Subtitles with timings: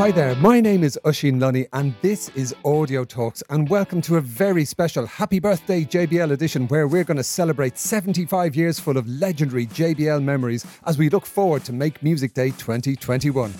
[0.00, 4.16] Hi there, my name is Oisín Lunny and this is Audio Talks and welcome to
[4.16, 8.96] a very special Happy Birthday JBL edition where we're going to celebrate 75 years full
[8.96, 13.52] of legendary JBL memories as we look forward to Make Music Day 2021.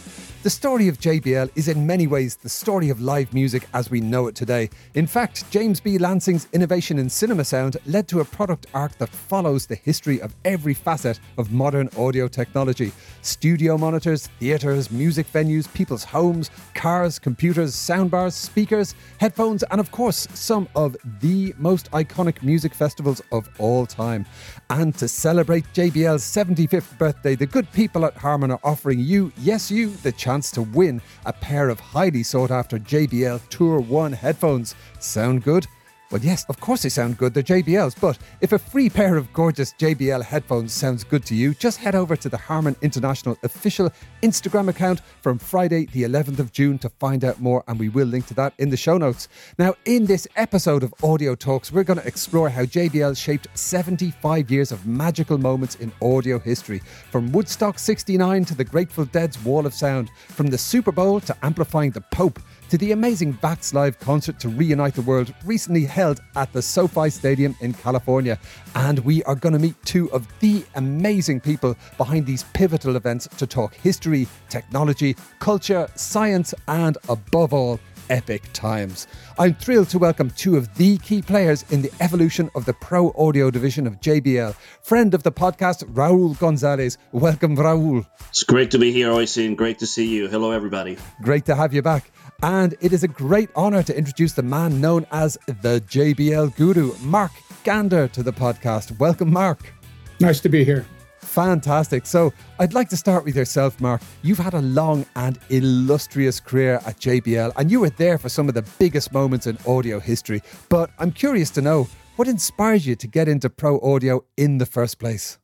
[0.42, 4.00] The story of JBL is in many ways the story of live music as we
[4.00, 4.70] know it today.
[4.94, 5.98] In fact, James B.
[5.98, 10.34] Lansing's innovation in cinema sound led to a product arc that follows the history of
[10.46, 12.90] every facet of modern audio technology.
[13.20, 20.26] Studio monitors, theatres, music venues, people's homes, cars, computers, soundbars, speakers, headphones, and of course,
[20.32, 24.24] some of the most iconic music festivals of all time.
[24.70, 29.70] And to celebrate JBL's 75th birthday, the good people at Harman are offering you, yes,
[29.70, 34.76] you, the chance to win a pair of highly sought after JBL Tour 1 headphones.
[35.00, 35.66] Sound good?
[36.10, 37.34] Well, yes, of course they sound good.
[37.34, 37.94] They're JBLs.
[38.00, 41.94] But if a free pair of gorgeous JBL headphones sounds good to you, just head
[41.94, 46.88] over to the Harman International official Instagram account from Friday, the 11th of June to
[46.88, 47.62] find out more.
[47.68, 49.28] And we will link to that in the show notes.
[49.56, 54.50] Now, in this episode of Audio Talks, we're going to explore how JBL shaped 75
[54.50, 56.80] years of magical moments in audio history.
[57.12, 61.36] From Woodstock 69 to the Grateful Dead's Wall of Sound, from the Super Bowl to
[61.44, 66.20] amplifying the Pope to the amazing Vax Live concert to reunite the world recently held
[66.36, 68.38] at the SoFi Stadium in California.
[68.76, 73.26] And we are going to meet two of the amazing people behind these pivotal events
[73.38, 79.08] to talk history, technology, culture, science, and above all, epic times.
[79.38, 83.12] I'm thrilled to welcome two of the key players in the evolution of the pro
[83.16, 84.54] audio division of JBL.
[84.82, 86.98] Friend of the podcast, Raul Gonzalez.
[87.10, 88.06] Welcome, Raul.
[88.28, 89.56] It's great to be here, Oisín.
[89.56, 90.28] Great to see you.
[90.28, 90.98] Hello, everybody.
[91.22, 92.10] Great to have you back.
[92.42, 96.96] And it is a great honor to introduce the man known as the JBL guru,
[97.00, 97.32] Mark
[97.64, 98.98] Gander, to the podcast.
[98.98, 99.72] Welcome, Mark.
[100.20, 100.86] Nice to be here.
[101.18, 102.06] Fantastic.
[102.06, 104.00] So, I'd like to start with yourself, Mark.
[104.22, 108.48] You've had a long and illustrious career at JBL, and you were there for some
[108.48, 110.42] of the biggest moments in audio history.
[110.68, 114.66] But I'm curious to know what inspired you to get into pro audio in the
[114.66, 115.38] first place?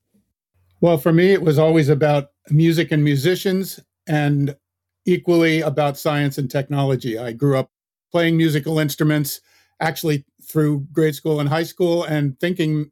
[0.83, 4.55] Well, for me, it was always about music and musicians, and
[5.07, 7.17] equally about science and technology.
[7.17, 7.71] I grew up
[8.11, 9.41] playing musical instruments
[9.81, 12.91] actually through grade school and high school and thinking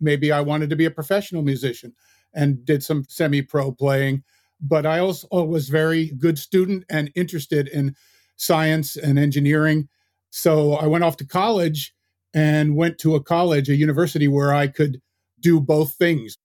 [0.00, 1.94] maybe I wanted to be a professional musician
[2.34, 4.22] and did some semi pro playing.
[4.60, 7.96] But I also was very good student and interested in
[8.36, 9.88] science and engineering.
[10.30, 11.94] So I went off to college
[12.34, 15.00] and went to a college, a university where I could
[15.40, 16.38] do both things.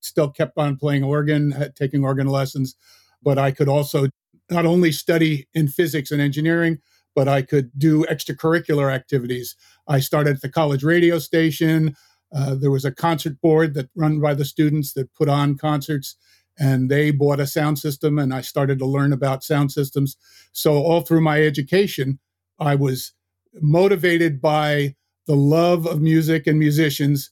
[0.00, 2.76] Still kept on playing organ, uh, taking organ lessons,
[3.22, 4.08] but I could also
[4.50, 6.78] not only study in physics and engineering,
[7.14, 9.56] but I could do extracurricular activities.
[9.86, 11.96] I started at the college radio station.
[12.34, 16.16] Uh, there was a concert board that run by the students that put on concerts,
[16.58, 20.16] and they bought a sound system, and I started to learn about sound systems.
[20.52, 22.18] So all through my education,
[22.58, 23.12] I was
[23.60, 24.96] motivated by
[25.26, 27.30] the love of music and musicians,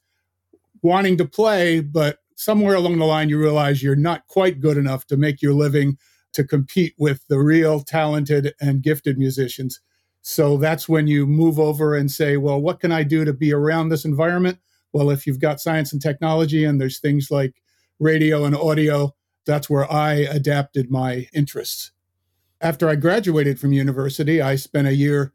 [0.82, 5.06] wanting to play, but somewhere along the line, you realize you're not quite good enough
[5.06, 5.98] to make your living
[6.32, 9.80] to compete with the real talented and gifted musicians.
[10.22, 13.52] So that's when you move over and say, well, what can I do to be
[13.52, 14.58] around this environment?
[14.92, 17.54] Well, if you've got science and technology and there's things like
[17.98, 19.14] radio and audio,
[19.46, 21.90] that's where I adapted my interests.
[22.60, 25.32] After I graduated from university, I spent a year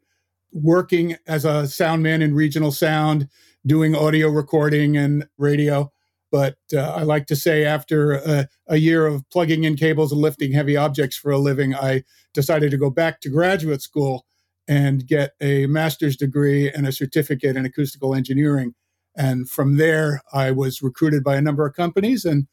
[0.52, 3.28] working as a sound man in regional sound,
[3.66, 5.92] doing audio recording and radio.
[6.30, 10.20] But uh, I like to say, after a, a, year of plugging in cables and
[10.20, 14.26] lifting heavy objects for a living, I decided to go back to graduate school
[14.66, 18.74] and get a master's degree and a certificate in acoustical engineering.
[19.16, 22.46] And from there, I was recruited by a number of companies and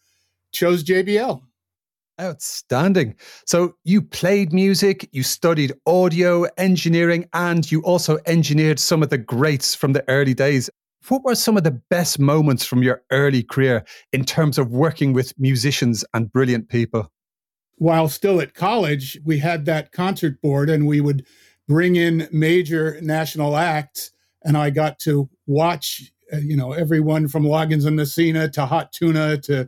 [0.54, 1.42] chose JBL.
[2.20, 3.16] Outstanding.
[3.46, 9.18] So you played music, you studied audio engineering, and you also engineered some of the
[9.18, 10.70] greats from the early days.
[11.08, 15.14] What were some of the best moments from your early career in terms of working
[15.14, 17.12] with musicians and brilliant people?
[17.78, 21.26] While still at college, we had that concert board and we would
[21.68, 24.12] bring in major national acts.
[24.44, 28.92] And I got to watch, uh, you know, everyone from Loggins and Messina to Hot
[28.92, 29.68] Tuna to,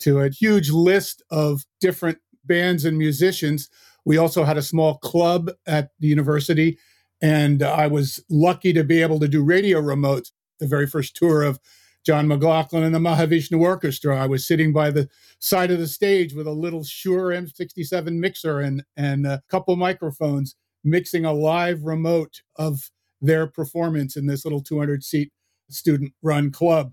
[0.00, 3.70] to a huge list of different bands and musicians.
[4.04, 6.78] We also had a small club at the university
[7.22, 11.42] and I was lucky to be able to do radio remotes the very first tour
[11.42, 11.60] of
[12.06, 14.16] John McLaughlin and the Mahavishnu Orchestra.
[14.16, 15.08] I was sitting by the
[15.40, 20.54] side of the stage with a little Shure M67 mixer and, and a couple microphones,
[20.84, 25.32] mixing a live remote of their performance in this little 200 seat
[25.68, 26.92] student run club.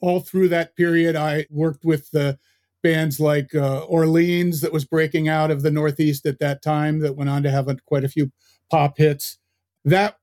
[0.00, 2.38] All through that period, I worked with the
[2.82, 7.16] bands like uh, Orleans that was breaking out of the Northeast at that time that
[7.16, 8.32] went on to have a, quite a few
[8.70, 9.38] pop hits.
[9.84, 10.16] That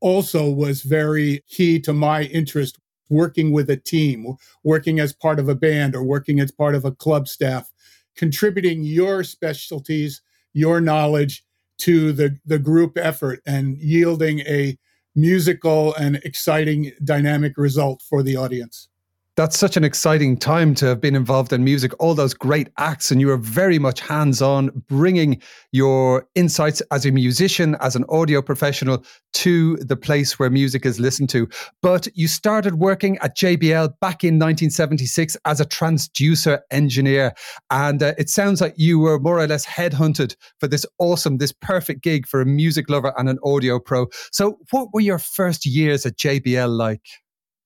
[0.00, 2.78] also was very key to my interest
[3.10, 6.84] working with a team, working as part of a band or working as part of
[6.84, 7.70] a club staff,
[8.16, 11.44] contributing your specialties, your knowledge
[11.78, 14.78] to the, the group effort and yielding a
[15.14, 18.88] musical and exciting dynamic result for the audience
[19.36, 23.10] that's such an exciting time to have been involved in music, all those great acts,
[23.10, 25.40] and you were very much hands on, bringing
[25.72, 31.00] your insights as a musician, as an audio professional to the place where music is
[31.00, 31.48] listened to.
[31.82, 37.32] But you started working at JBL back in 1976 as a transducer engineer.
[37.70, 41.52] And uh, it sounds like you were more or less headhunted for this awesome, this
[41.52, 44.06] perfect gig for a music lover and an audio pro.
[44.30, 47.02] So, what were your first years at JBL like?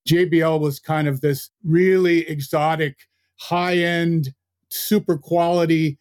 [0.08, 4.34] JBL was kind of this really exotic, high end,
[4.70, 5.99] super quality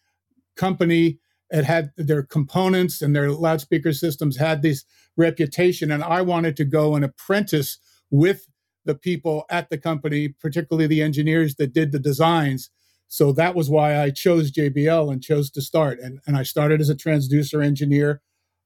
[0.55, 1.19] company.
[1.49, 4.85] It had their components and their loudspeaker systems had this
[5.17, 5.91] reputation.
[5.91, 8.47] And I wanted to go and apprentice with
[8.85, 12.69] the people at the company, particularly the engineers that did the designs.
[13.09, 15.99] So that was why I chose JBL and chose to start.
[15.99, 18.21] And, and I started as a transducer engineer.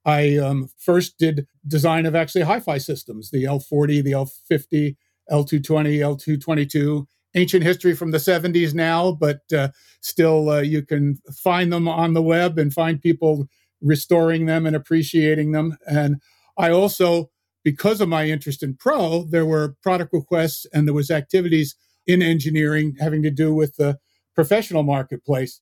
[0.06, 4.96] I um, first did design of actually hi fi systems, the L40, the L50,
[5.32, 7.06] L220, L222,
[7.36, 9.70] ancient history from the 70s now, but uh,
[10.02, 13.48] still uh, you can find them on the web and find people
[13.82, 15.78] restoring them and appreciating them.
[15.88, 16.22] And
[16.58, 17.30] I also,
[17.64, 21.76] because of my interest in pro, there were product requests and there was activities
[22.06, 23.98] in engineering having to do with the
[24.36, 25.62] professional marketplace.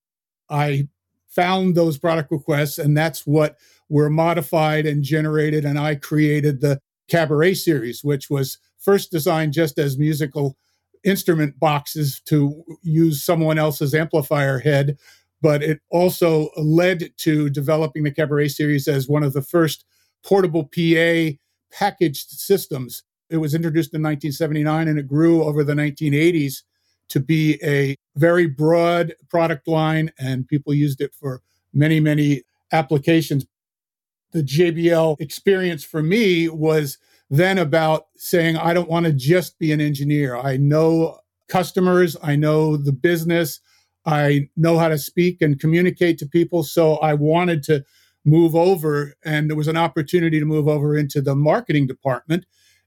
[0.50, 0.88] I
[1.28, 3.58] found those product requests and that's what
[3.88, 9.78] were modified and generated and I created the cabaret series, which was first designed just
[9.78, 10.58] as musical
[11.04, 14.98] instrument boxes to use someone else's amplifier head,
[15.42, 19.86] but it also led to developing the Cabaret series as one of the first
[20.24, 21.38] portable PA
[21.72, 23.04] packaged systems.
[23.30, 26.64] It was introduced in 1979 and it grew over the 1980s
[27.10, 31.42] to be a very broad product line, and people used it for
[31.74, 33.46] many, many applications.
[34.32, 36.98] The JBL experience for me was
[37.30, 40.36] then about saying, I don't want to just be an engineer.
[40.36, 43.60] I know customers, I know the business,
[44.06, 46.64] I know how to speak and communicate to people.
[46.64, 47.84] So I wanted to
[48.26, 52.46] move over, and there was an opportunity to move over into the marketing department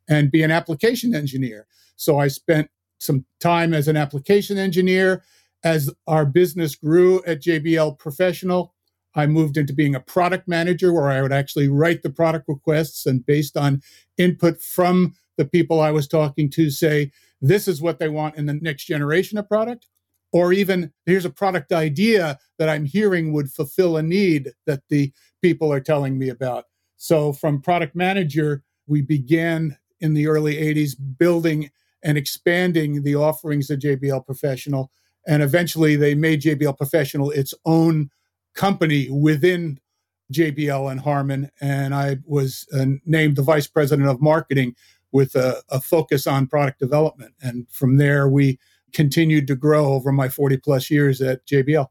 [0.08, 1.66] and be an application engineer.
[1.96, 5.22] So I spent some time as an application engineer.
[5.64, 8.74] As our business grew at JBL Professional,
[9.14, 13.06] I moved into being a product manager where I would actually write the product requests
[13.06, 13.82] and based on
[14.16, 17.10] input from the people I was talking to say,
[17.40, 19.86] this is what they want in the next generation of product.
[20.32, 25.12] Or even here's a product idea that I'm hearing would fulfill a need that the
[25.42, 26.64] people are telling me about.
[26.96, 31.70] So from product manager, we began in the early 80s building
[32.02, 34.90] and expanding the offerings of JBL Professional.
[35.26, 38.10] And eventually they made JBL Professional its own
[38.54, 39.78] company within
[40.32, 41.50] JBL and Harman.
[41.60, 44.74] And I was uh, named the vice president of marketing
[45.12, 47.34] with a, a focus on product development.
[47.42, 48.58] And from there, we
[48.92, 51.86] continued to grow over my 40 plus years at JBL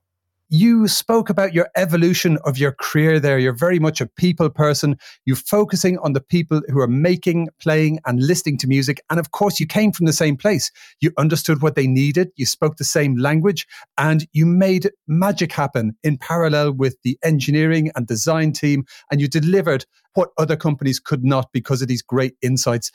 [0.51, 3.39] you spoke about your evolution of your career there.
[3.39, 4.97] You're very much a people person.
[5.23, 9.01] You're focusing on the people who are making, playing, and listening to music.
[9.09, 10.69] And of course, you came from the same place.
[10.99, 12.31] You understood what they needed.
[12.35, 13.65] You spoke the same language
[13.97, 18.83] and you made magic happen in parallel with the engineering and design team.
[19.09, 19.85] And you delivered
[20.15, 22.91] what other companies could not because of these great insights.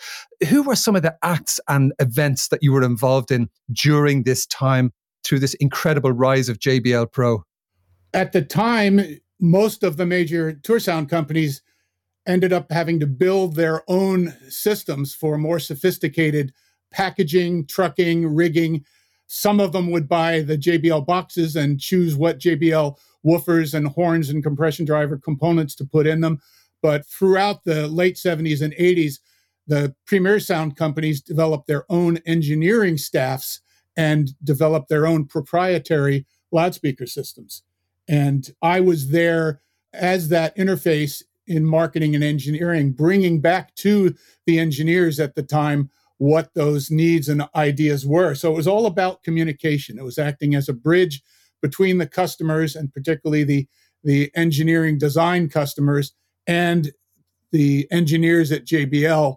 [0.51, 4.45] Who were some of the acts and events that you were involved in during this
[4.45, 4.93] time?
[5.27, 7.43] Through this incredible rise of JBL Pro?
[8.15, 9.01] At the time,
[9.41, 11.63] most of the major tour sound companies
[12.27, 16.53] ended up having to build their own systems for more sophisticated
[16.91, 18.85] packaging, trucking, rigging.
[19.27, 24.31] Some of them would buy the JBL boxes and choose what JBL woofers and horns
[24.31, 26.41] and compression driver components to put in them.
[26.83, 29.19] But throughout the late 70s and 80s,
[29.67, 33.61] the premier sound companies developed their own engineering staffs
[33.97, 37.63] and develop their own proprietary loudspeaker systems.
[38.09, 39.61] And I was there
[39.93, 44.15] as that interface in marketing and engineering, bringing back to
[44.47, 48.35] the engineers at the time what those needs and ideas were.
[48.35, 49.99] So it was all about communication.
[49.99, 51.23] It was acting as a bridge
[51.63, 53.67] between the customers and particularly the,
[54.03, 56.15] the engineering design customers
[56.47, 56.93] and
[57.53, 59.37] the engineers at JBL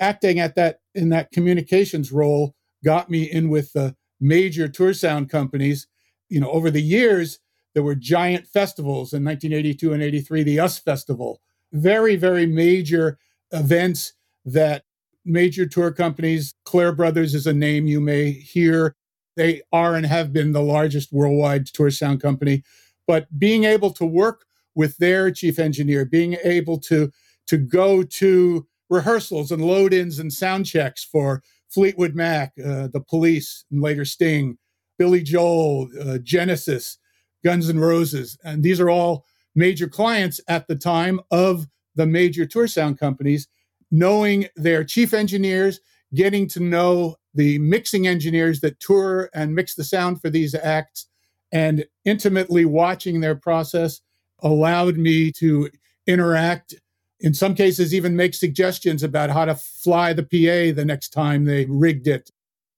[0.00, 5.30] acting at that in that communications role got me in with the major tour sound
[5.30, 5.86] companies.
[6.28, 7.38] you know, over the years,
[7.74, 11.40] there were giant festivals in 1982 and 83, the US Festival,
[11.72, 13.18] very, very major
[13.52, 14.84] events that
[15.24, 18.96] major tour companies, Clair Brothers is a name you may hear.
[19.36, 22.62] They are and have been the largest worldwide tour sound company.
[23.06, 27.10] But being able to work with their chief engineer, being able to,
[27.48, 33.04] to go to rehearsals and load ins and sound checks for Fleetwood Mac, uh, the
[33.06, 34.58] police, and later Sting,
[34.98, 36.98] Billy Joel, uh, Genesis,
[37.44, 38.38] Guns N' Roses.
[38.44, 43.48] And these are all major clients at the time of the major tour sound companies,
[43.90, 45.80] knowing their chief engineers,
[46.14, 51.06] getting to know the mixing engineers that tour and mix the sound for these acts,
[51.52, 54.00] and intimately watching their process
[54.40, 55.70] allowed me to
[56.06, 56.74] interact
[57.20, 61.44] in some cases even make suggestions about how to fly the PA the next time
[61.44, 62.30] they rigged it,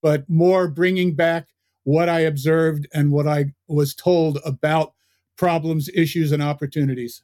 [0.03, 1.49] but more bringing back
[1.85, 4.93] what I observed and what I was told about
[5.37, 7.23] problems, issues, and opportunities.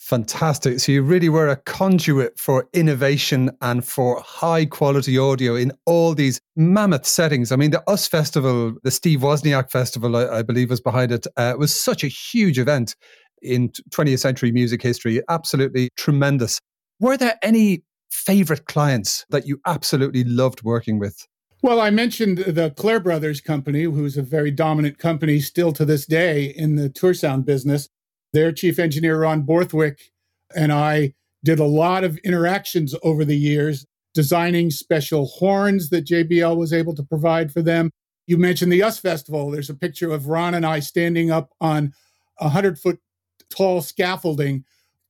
[0.00, 0.80] Fantastic.
[0.80, 6.14] So you really were a conduit for innovation and for high quality audio in all
[6.14, 7.52] these mammoth settings.
[7.52, 11.26] I mean, the US Festival, the Steve Wozniak Festival, I, I believe was behind it,
[11.36, 12.96] uh, was such a huge event
[13.42, 15.20] in 20th century music history.
[15.28, 16.60] Absolutely tremendous.
[16.98, 21.26] Were there any favorite clients that you absolutely loved working with?
[21.62, 26.06] Well, I mentioned the Clair Brothers company, who's a very dominant company still to this
[26.06, 27.88] day in the tour sound business.
[28.32, 30.10] Their chief engineer, Ron Borthwick,
[30.56, 36.56] and I did a lot of interactions over the years, designing special horns that JBL
[36.56, 37.90] was able to provide for them.
[38.26, 39.50] You mentioned the US Festival.
[39.50, 41.92] There's a picture of Ron and I standing up on
[42.38, 43.00] a 100 foot
[43.50, 44.64] tall scaffolding.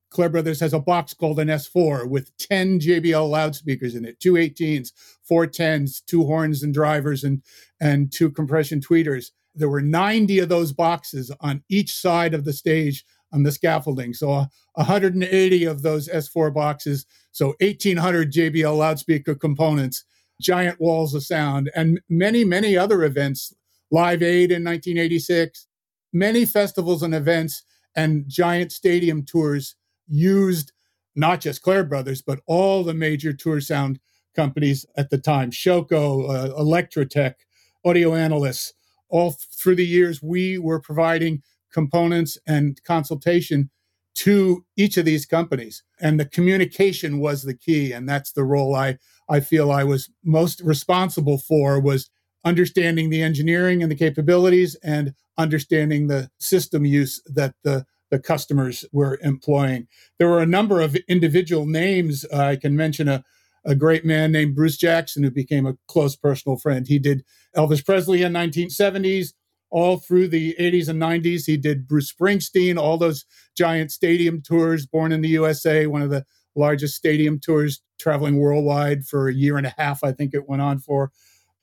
[0.09, 4.33] Clair Brothers has a box called an S4 with 10 JBL loudspeakers in it, two
[4.33, 4.91] 18s,
[5.23, 7.41] four 10s, two horns and drivers, and,
[7.79, 9.31] and two compression tweeters.
[9.55, 14.13] There were 90 of those boxes on each side of the stage on the scaffolding.
[14.13, 17.05] So uh, 180 of those S4 boxes.
[17.31, 20.03] So 1,800 JBL loudspeaker components,
[20.39, 23.53] giant walls of sound, and many, many other events.
[23.93, 25.67] Live Aid in 1986,
[26.13, 27.63] many festivals and events
[27.95, 29.75] and giant stadium tours
[30.07, 30.71] used
[31.15, 33.99] not just Clair Brothers, but all the major tour sound
[34.35, 37.35] companies at the time Showco, uh, Electrotec,
[37.83, 38.73] Audio Analysts.
[39.09, 43.69] All through the years, we were providing components and consultation
[44.13, 45.83] to each of these companies.
[45.99, 47.91] And the communication was the key.
[47.91, 48.97] And that's the role I,
[49.29, 52.09] I feel I was most responsible for was
[52.43, 58.85] understanding the engineering and the capabilities and understanding the system use that the the customers
[58.91, 59.87] were employing.
[60.19, 62.25] There were a number of individual names.
[62.31, 63.23] Uh, I can mention a,
[63.65, 66.85] a great man named Bruce Jackson, who became a close personal friend.
[66.85, 67.23] He did
[67.55, 69.29] Elvis Presley in 1970s,
[69.69, 71.45] all through the 80s and 90s.
[71.45, 73.25] He did Bruce Springsteen, all those
[73.57, 79.05] giant stadium tours, born in the USA, one of the largest stadium tours traveling worldwide
[79.05, 81.11] for a year and a half, I think it went on for.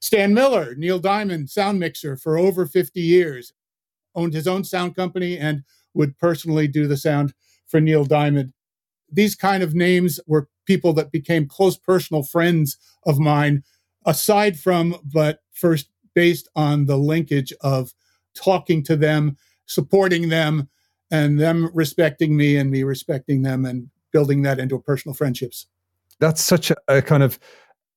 [0.00, 3.52] Stan Miller, Neil Diamond, sound mixer for over 50 years,
[4.14, 5.64] owned his own sound company and
[5.94, 7.34] would personally do the sound
[7.66, 8.52] for Neil Diamond.
[9.10, 12.76] These kind of names were people that became close personal friends
[13.06, 13.64] of mine,
[14.06, 17.92] aside from, but first based on the linkage of
[18.34, 19.36] talking to them,
[19.66, 20.68] supporting them,
[21.10, 25.66] and them respecting me and me respecting them and building that into personal friendships.
[26.20, 27.38] That's such a, a kind of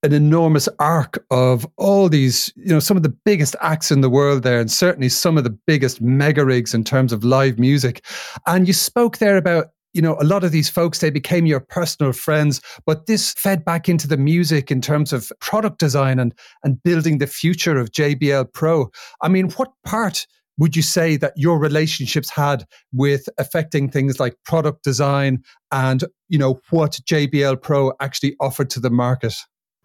[0.03, 4.10] an enormous arc of all these, you know, some of the biggest acts in the
[4.10, 8.03] world there, and certainly some of the biggest mega rigs in terms of live music.
[8.48, 11.60] And you spoke there about you know, a lot of these folks, they became your
[11.60, 16.34] personal friends, but this fed back into the music in terms of product design and,
[16.63, 18.89] and building the future of JBL Pro.
[19.22, 20.25] I mean, what part
[20.58, 26.38] would you say that your relationships had with affecting things like product design and, you
[26.38, 29.36] know, what JBL Pro actually offered to the market?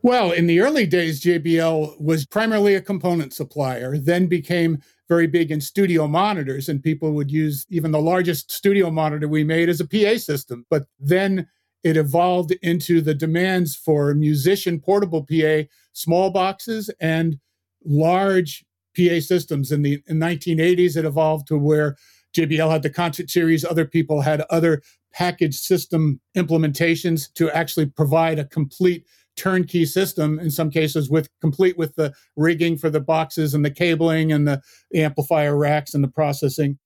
[0.07, 5.51] Well, in the early days, JBL was primarily a component supplier, then became very big
[5.51, 9.81] in studio monitors, and people would use even the largest studio monitor we made as
[9.81, 10.65] a PA system.
[10.71, 11.49] But then
[11.83, 17.41] it evolved into the demands for musician portable PA, small boxes, and
[17.85, 18.65] large
[18.97, 19.73] PA systems.
[19.73, 21.97] In the in 1980s, it evolved to where
[22.33, 24.83] JBL had the concert series, other people had other
[25.13, 29.05] package system implementations to actually provide a complete
[29.37, 33.71] turnkey system in some cases with complete with the rigging for the boxes and the
[33.71, 34.61] cabling and the,
[34.95, 36.79] amplifier racks and the processing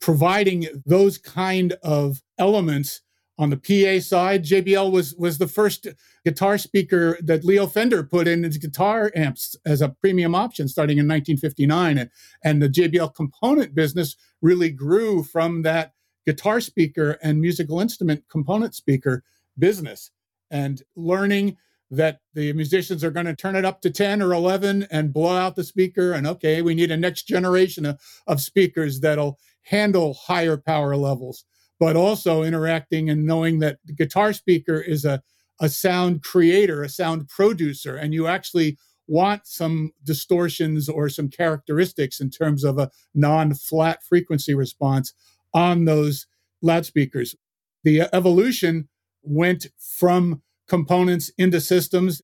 [0.00, 3.02] providing those kind of elements
[3.40, 5.86] On the PA side, JBL was was the first
[6.26, 10.98] guitar speaker that Leo Fender put in his guitar amps as a premium option starting
[10.98, 11.96] in 1959.
[11.96, 12.10] And,
[12.44, 15.94] and the JBL component business really grew from that
[16.26, 19.24] guitar speaker and musical instrument component speaker
[19.58, 20.10] business
[20.50, 21.56] and learning
[21.90, 25.36] that the musicians are going to turn it up to 10 or 11 and blow
[25.36, 30.14] out the speaker and okay we need a next generation of, of speakers that'll handle
[30.14, 31.44] higher power levels
[31.78, 35.22] but also interacting and knowing that the guitar speaker is a,
[35.60, 38.76] a sound creator a sound producer and you actually
[39.10, 45.12] want some distortions or some characteristics in terms of a non-flat frequency response
[45.52, 46.28] on those
[46.62, 47.34] loudspeakers.
[47.82, 48.88] The uh, evolution
[49.22, 49.66] went
[49.98, 52.22] from components into systems.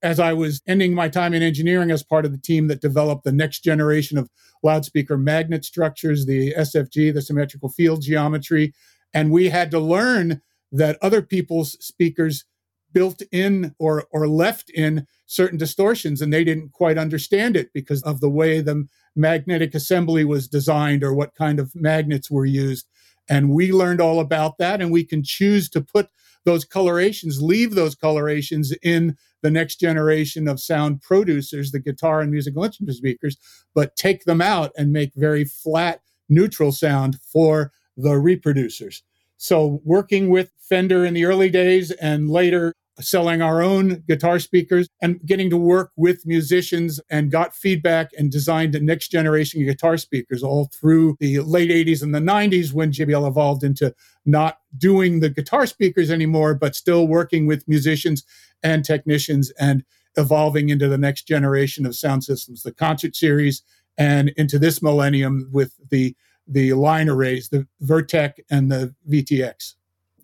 [0.00, 3.24] As I was ending my time in engineering as part of the team that developed
[3.24, 4.30] the next generation of
[4.62, 8.72] loudspeaker magnet structures, the SFG, the symmetrical field geometry.
[9.12, 10.40] And we had to learn
[10.70, 12.44] that other people's speakers
[12.92, 18.02] built in or, or left in certain distortions, and they didn't quite understand it because
[18.02, 22.86] of the way the magnetic assembly was designed or what kind of magnets were used.
[23.28, 26.08] And we learned all about that, and we can choose to put
[26.44, 32.30] those colorations, leave those colorations in the next generation of sound producers, the guitar and
[32.30, 33.36] musical instrument speakers,
[33.74, 39.02] but take them out and make very flat, neutral sound for the reproducers.
[39.36, 44.88] So, working with Fender in the early days and later selling our own guitar speakers
[45.00, 49.96] and getting to work with musicians and got feedback and designed the next generation guitar
[49.96, 53.94] speakers all through the late 80s and the 90s when JBL evolved into
[54.26, 58.24] not doing the guitar speakers anymore, but still working with musicians
[58.62, 59.84] and technicians and
[60.16, 63.62] evolving into the next generation of sound systems, the concert series,
[63.96, 66.14] and into this millennium with the
[66.50, 69.74] the line arrays, the Vertec and the VTX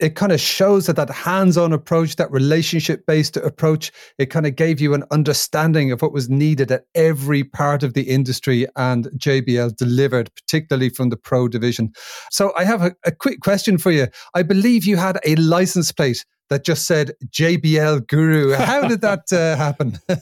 [0.00, 4.80] it kind of shows that that hands-on approach that relationship-based approach it kind of gave
[4.80, 9.74] you an understanding of what was needed at every part of the industry and jbl
[9.76, 11.92] delivered particularly from the pro division.
[12.30, 14.06] So i have a, a quick question for you.
[14.34, 18.52] I believe you had a license plate that just said jbl guru.
[18.52, 19.98] How did that uh, happen?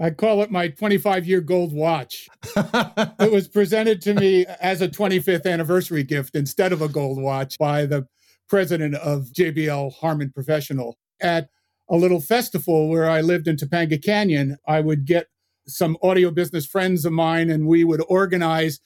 [0.00, 2.28] I call it my 25 year gold watch.
[2.56, 7.58] it was presented to me as a 25th anniversary gift instead of a gold watch
[7.58, 8.06] by the
[8.48, 10.98] president of JBL Harman Professional.
[11.20, 11.48] At
[11.88, 15.26] a little festival where I lived in Topanga Canyon, I would get
[15.66, 18.80] some audio business friends of mine and we would organize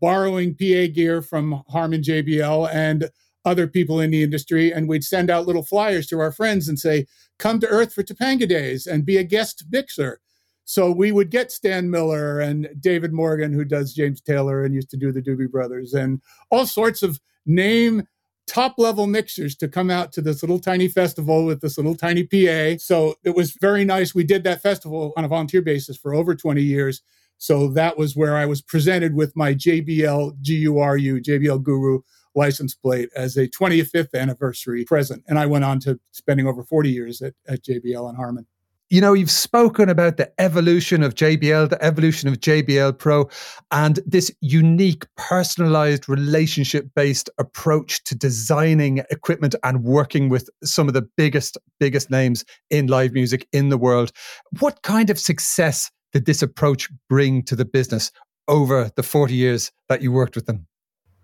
[0.00, 3.10] borrowing PA gear from Harman JBL and
[3.44, 4.72] other people in the industry.
[4.72, 7.06] And we'd send out little flyers to our friends and say,
[7.38, 10.20] come to Earth for Topanga Days and be a guest mixer.
[10.64, 14.90] So we would get Stan Miller and David Morgan, who does James Taylor and used
[14.90, 18.02] to do the Doobie Brothers, and all sorts of name
[18.46, 22.24] top level mixers to come out to this little tiny festival with this little tiny
[22.24, 22.78] PA.
[22.78, 24.14] So it was very nice.
[24.14, 27.02] We did that festival on a volunteer basis for over 20 years.
[27.38, 32.00] So that was where I was presented with my JBL GURU, JBL Guru
[32.34, 35.24] license plate as a 25th anniversary present.
[35.26, 38.46] And I went on to spending over 40 years at, at JBL and Harman
[38.88, 43.28] you know, you've spoken about the evolution of JBL, the evolution of JBL Pro,
[43.72, 50.94] and this unique, personalized, relationship based approach to designing equipment and working with some of
[50.94, 54.12] the biggest, biggest names in live music in the world.
[54.60, 58.12] What kind of success did this approach bring to the business
[58.46, 60.66] over the 40 years that you worked with them?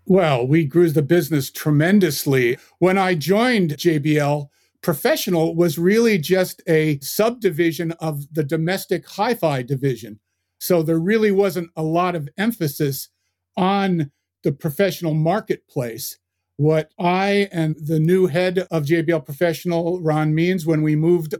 [0.05, 2.57] Well, we grew the business tremendously.
[2.79, 4.49] When I joined JBL,
[4.83, 10.19] professional was really just a subdivision of the domestic hi fi division.
[10.59, 13.09] So there really wasn't a lot of emphasis
[13.57, 14.11] on
[14.43, 16.19] the professional marketplace.
[16.57, 21.33] What I and the new head of JBL Professional, Ron Means, when we moved,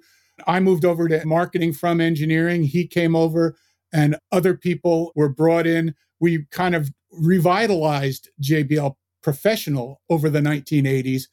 [0.47, 2.63] I moved over to marketing from engineering.
[2.63, 3.56] He came over
[3.91, 5.93] and other people were brought in.
[6.19, 11.27] We kind of revitalized JBL Professional over the 1980s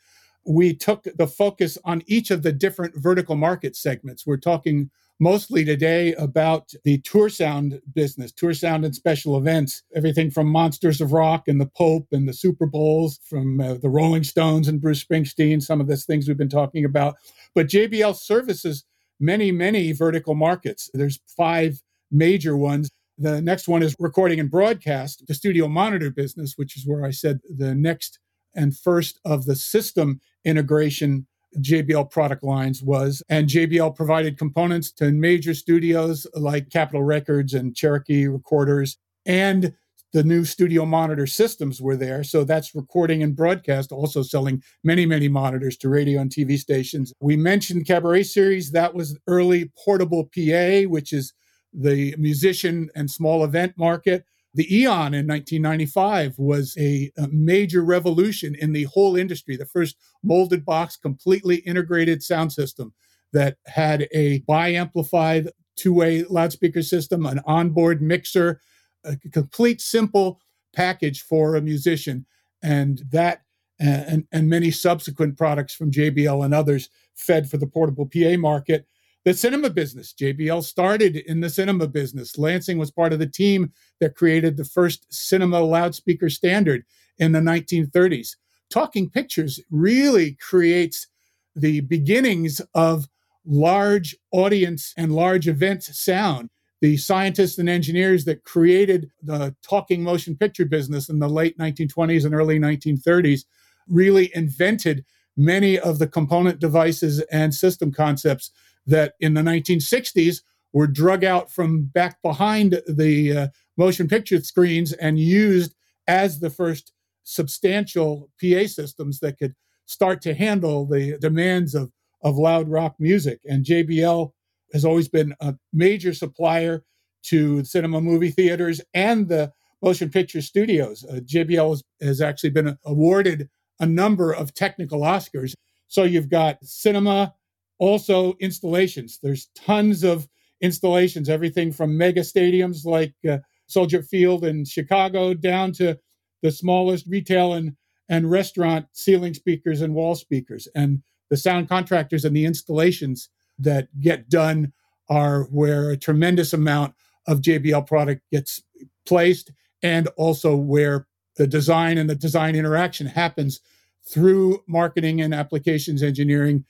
[0.44, 4.26] we took the focus on each of the different vertical market segments.
[4.26, 10.30] We're talking mostly today about the tour sound business, tour sound and special events, everything
[10.30, 14.24] from Monsters of Rock and the Pope and the Super Bowls, from uh, the Rolling
[14.24, 17.16] Stones and Bruce Springsteen, some of the things we've been talking about.
[17.54, 18.84] But JBL services
[19.20, 20.90] many, many vertical markets.
[20.94, 22.90] There's five major ones.
[23.18, 27.10] The next one is recording and broadcast, the studio monitor business, which is where I
[27.10, 28.18] said the next
[28.54, 31.26] and first of the system integration
[31.58, 33.22] JBL product lines was.
[33.28, 39.74] And JBL provided components to major studios like Capitol Records and Cherokee Recorders and
[40.12, 42.24] the new studio monitor systems were there.
[42.24, 47.12] So that's recording and broadcast, also selling many, many monitors to radio and TV stations.
[47.20, 48.72] We mentioned Cabaret Series.
[48.72, 51.32] That was early portable PA, which is
[51.72, 54.24] the musician and small event market.
[54.54, 59.56] The Eon in 1995 was a, a, major revolution in the whole industry.
[59.56, 62.92] The first molded box, completely integrated sound system
[63.32, 68.60] that had a bi-amplified two-way loudspeaker system, an onboard mixer,
[69.04, 70.40] a complete simple
[70.74, 72.26] package for a musician.
[72.62, 73.42] And that
[73.78, 78.86] and, and many subsequent products from JBL and others fed for the portable PA market
[79.24, 80.14] the cinema business.
[80.14, 82.38] JBL started in the cinema business.
[82.38, 86.84] Lansing was part of the team that created the first cinema loudspeaker standard
[87.18, 88.36] in the 1930s.
[88.70, 91.06] Talking Pictures really creates
[91.54, 93.08] the beginnings of
[93.44, 96.48] large audience and large event sound.
[96.80, 102.24] The scientists and engineers that created the talking motion picture business in the late 1920s
[102.24, 103.44] and early 1930s
[103.86, 105.04] really invented
[105.36, 108.50] many of the component devices and system concepts
[108.90, 114.92] that in the 1960s were drug out from back behind the uh, motion picture screens
[114.92, 115.74] and used
[116.06, 116.92] as the first
[117.24, 119.54] substantial PA systems that could
[119.86, 121.90] start to handle the demands of,
[122.22, 123.40] of loud rock music.
[123.48, 124.30] And JBL
[124.72, 126.84] has always been a major supplier
[127.24, 131.04] to cinema movie theaters and the motion picture studios.
[131.04, 133.48] Uh, JBL has, has actually been awarded
[133.80, 135.54] a number of technical Oscars.
[135.88, 137.34] So you've got cinema,
[137.80, 139.18] also installations.
[139.20, 140.28] There's tons of
[140.60, 145.98] installations, everything from mega stadiums like uh, Soldier Field in Chicago down to
[146.42, 147.74] the smallest retail and,
[148.08, 150.68] and restaurant ceiling speakers and wall speakers.
[150.74, 154.72] And the sound contractors and the installations that get done
[155.08, 156.94] are where a tremendous amount
[157.26, 158.62] of JBL product gets
[159.06, 163.60] placed and also where the design and the design interaction happens
[164.06, 166.64] through marketing and applications engineering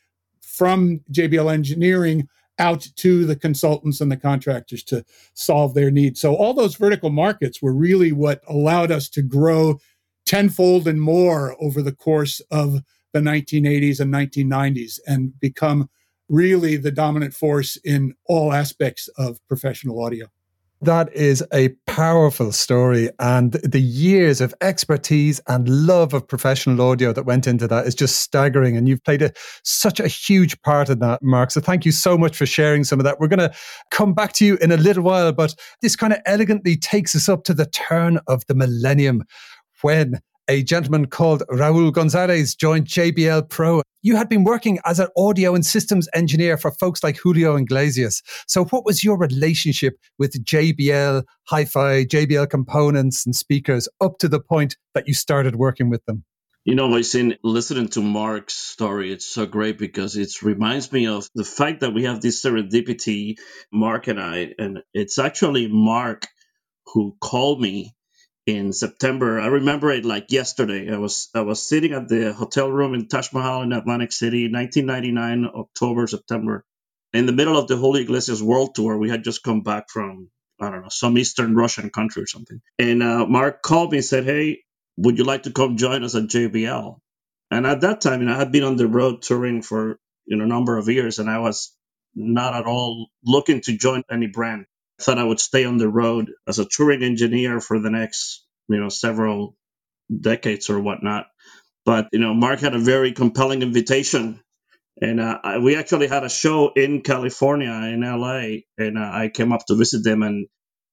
[0.51, 6.21] from JBL Engineering out to the consultants and the contractors to solve their needs.
[6.21, 9.81] So all those vertical markets were really what allowed us to grow
[10.27, 12.83] tenfold and more over the course of
[13.13, 15.89] the 1980s and 1990s and become
[16.29, 20.27] really the dominant force in all aspects of professional audio.
[20.83, 23.11] That is a powerful story.
[23.19, 27.95] And the years of expertise and love of professional audio that went into that is
[27.95, 28.79] just staggering.
[28.79, 29.31] And you've played a,
[29.62, 31.51] such a huge part in that, Mark.
[31.51, 33.21] So thank you so much for sharing some of that.
[33.21, 33.53] We're going to
[33.90, 37.29] come back to you in a little while, but this kind of elegantly takes us
[37.29, 39.25] up to the turn of the millennium
[39.83, 43.83] when a gentleman called Raul Gonzalez joined JBL Pro.
[44.03, 48.21] You had been working as an audio and systems engineer for folks like Julio Iglesias.
[48.49, 54.29] So, what was your relationship with JBL hi fi, JBL components and speakers up to
[54.29, 56.25] the point that you started working with them?
[56.65, 61.07] You know, I seen listening to Mark's story, it's so great because it reminds me
[61.07, 63.37] of the fact that we have this serendipity,
[63.73, 66.27] Mark and I, and it's actually Mark
[66.87, 67.95] who called me
[68.57, 69.41] in September.
[69.41, 70.93] I remember it like yesterday.
[70.93, 74.51] I was I was sitting at the hotel room in Taj Mahal in Atlantic City,
[74.53, 76.65] 1999, October, September,
[77.15, 78.99] in the middle of the Julio Iglesias World Tour.
[78.99, 82.61] We had just come back from I don't know some Eastern Russian country or something.
[82.79, 84.63] And uh, Mark called me and said, "Hey,
[84.99, 86.99] would you like to come join us at JBL?"
[87.51, 90.37] And at that time, you know, I had been on the road touring for you
[90.39, 91.75] know a number of years, and I was
[92.15, 94.67] not at all looking to join any brand
[95.01, 98.79] thought I would stay on the road as a touring engineer for the next, you
[98.79, 99.57] know, several
[100.11, 101.27] decades or whatnot.
[101.85, 104.41] But you know, Mark had a very compelling invitation,
[105.01, 109.31] and uh, I, we actually had a show in California, in LA, and uh, I
[109.33, 110.47] came up to visit them, and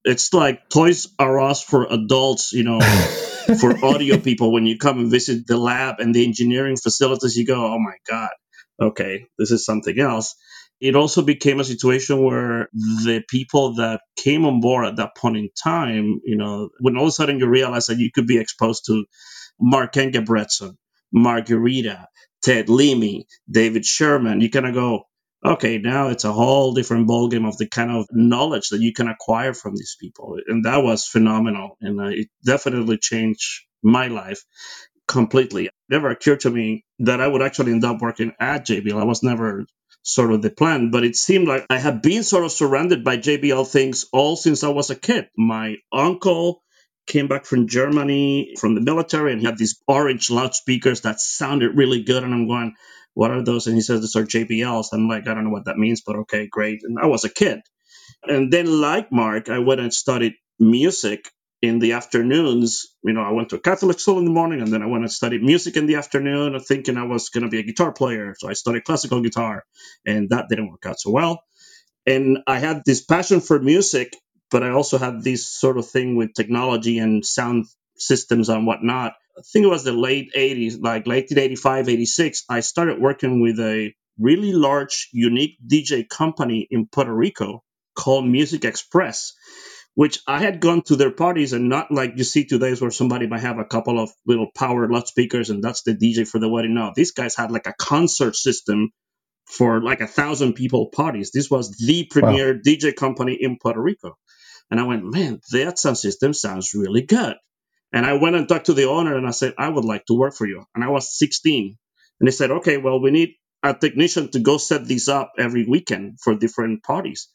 [0.04, 2.80] it's like Toys R Us for adults, you know.
[3.60, 7.46] for audio people, when you come and visit the lab and the engineering facilities, you
[7.46, 8.32] go, "Oh my god,
[8.82, 10.36] okay, this is something else."
[10.80, 15.38] It also became a situation where the people that came on board at that point
[15.38, 18.38] in time, you know, when all of a sudden you realize that you could be
[18.40, 19.06] exposed to
[19.60, 20.76] Mark Engebretson,
[21.12, 22.08] Margarita,
[22.44, 25.04] Ted Leamy, David Scheirman, you kind of go,
[25.46, 29.08] okay, now it's a whole different ballgame of the kind of knowledge that you can
[29.08, 30.38] acquire from these people.
[30.48, 31.78] And that was phenomenal.
[31.82, 34.44] And uh, it definitely changed my life
[35.08, 35.68] completely.
[35.68, 39.00] It never occurred to me that I would actually end up working at JBL.
[39.00, 39.66] I was never
[40.08, 40.90] sort of the plan.
[40.90, 44.64] But it seemed like I had been sort of surrounded by JBL things all since
[44.64, 45.28] I was a kid.
[45.38, 46.64] My uncle
[47.08, 51.76] came back from Germany from the military and he had these orange loudspeakers that sounded
[51.76, 52.24] really good.
[52.24, 52.74] And I'm going,
[53.14, 53.68] what are those?
[53.68, 54.88] And he says, these are JBLs.
[54.94, 56.82] I'm like, I don't know what that means, but okay, great.
[56.84, 57.62] And I was a kid.
[58.24, 61.30] And then, like Mark, I went and studied music
[61.62, 64.72] in the afternoons, you know, I went to a Catholic school in the morning and
[64.72, 67.60] then I went and studied music in the afternoon, thinking I was going to be
[67.60, 68.36] a guitar player.
[68.38, 69.64] So I studied classical guitar
[70.06, 71.44] and that didn't work out so well.
[72.06, 74.16] And I had this passion for music,
[74.52, 77.66] but I also had this sort of thing with technology and sound
[77.98, 79.14] systems and whatnot.
[79.38, 82.44] I think it was the late 80s, like late 1985, 86.
[82.50, 87.64] I started working with a really large, unique DJ company in Puerto Rico
[87.96, 89.34] called Music Express
[89.98, 93.26] which I had gone to their parties and not like you see today where somebody
[93.26, 96.76] might have a couple of little power loudspeakers and that's the DJ for the wedding.
[96.76, 98.92] No, these guys had like a concert system
[99.46, 101.32] for like a thousand people parties.
[101.32, 102.60] This was the premier wow.
[102.64, 104.20] DJ company in Puerto Rico.
[104.70, 107.34] And I went, man, that sound system sounds really good.
[107.92, 110.14] And I went and talked to the owner and I said, I would like to
[110.14, 110.64] work for you.
[110.76, 111.76] And I was 16.
[112.20, 113.30] And they said, okay, well, we need
[113.64, 117.30] a technician to go set these up every weekend for different parties.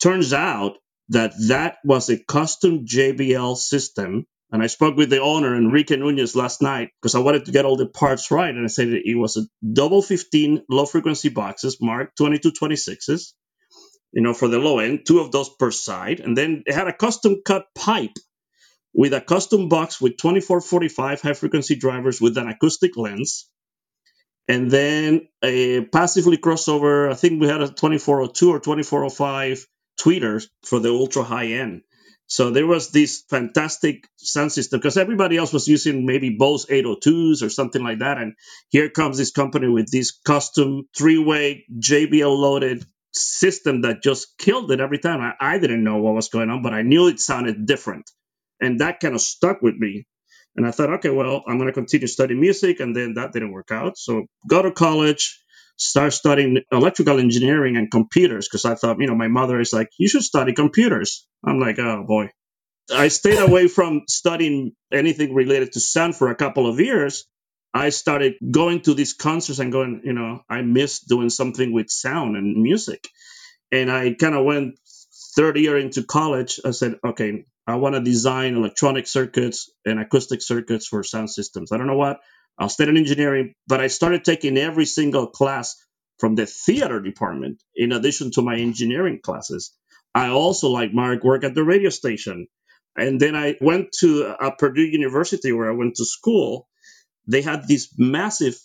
[0.00, 0.78] Turns out
[1.10, 4.26] that that was a custom JBL system.
[4.50, 7.66] And I spoke with the owner, Enrique Nunez, last night because I wanted to get
[7.66, 8.54] all the parts right.
[8.54, 9.42] And I said it was a
[9.72, 13.32] double 15 low frequency boxes marked 2226s,
[14.12, 16.20] you know, for the low end, two of those per side.
[16.20, 18.16] And then it had a custom cut pipe
[18.94, 23.50] with a custom box with 2445 high frequency drivers with an acoustic lens.
[24.48, 29.66] And then a passively crossover, I think we had a 2402 or 2405
[30.00, 31.82] tweeters for the ultra high end.
[32.28, 37.42] So there was this fantastic sound system because everybody else was using maybe Bose 802s
[37.42, 38.18] or something like that.
[38.18, 38.34] And
[38.68, 42.84] here comes this company with this custom three way JBL loaded
[43.14, 45.20] system that just killed it every time.
[45.22, 48.10] I, I didn't know what was going on, but I knew it sounded different.
[48.60, 50.06] And that kind of stuck with me.
[50.54, 52.80] And I thought, okay, well, I'm going to continue studying music.
[52.80, 53.96] And then that didn't work out.
[53.96, 55.40] So go to college,
[55.78, 59.88] start studying electrical engineering and computers because I thought, you know, my mother is like,
[59.98, 61.26] you should study computers.
[61.46, 62.30] I'm like, oh boy.
[62.94, 67.26] I stayed away from studying anything related to sound for a couple of years.
[67.74, 71.90] I started going to these concerts and going, you know, I miss doing something with
[71.90, 73.06] sound and music.
[73.70, 74.78] And I kind of went
[75.36, 76.60] third year into college.
[76.64, 81.70] I said, okay, I want to design electronic circuits and acoustic circuits for sound systems.
[81.70, 82.20] I don't know what.
[82.58, 85.76] I'll study engineering, but I started taking every single class
[86.18, 89.72] from the theater department in addition to my engineering classes.
[90.14, 92.48] I also, like Mark, work at the radio station.
[92.96, 96.68] And then I went to uh, a Purdue University where I went to school.
[97.28, 98.56] They had this massive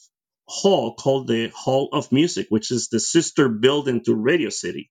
[0.48, 4.90] hall called the Hall of Music, which is the sister building to Radio City.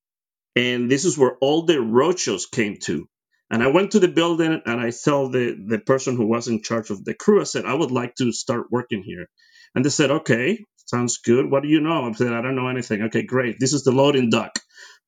[0.55, 3.09] And this is where all the roadshows came to.
[3.53, 6.63] And I went to the building and I told the, the person who was in
[6.63, 9.27] charge of the crew, I said, I would like to start working here.
[9.75, 11.51] And they said, okay, sounds good.
[11.51, 12.09] What do you know?
[12.09, 13.03] I said, I don't know anything.
[13.03, 13.61] Okay, great.
[13.61, 14.59] This is the loading dock.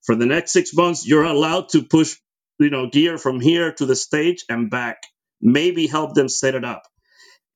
[0.05, 2.17] For the next six months, you're allowed to push,
[2.59, 4.99] you know, gear from here to the stage and back.
[5.41, 6.83] Maybe help them set it up.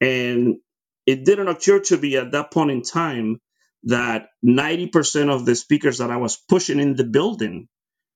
[0.00, 0.56] And
[1.04, 3.40] it didn't occur to me at that point in time
[3.84, 7.68] that 90% of the speakers that I was pushing in the building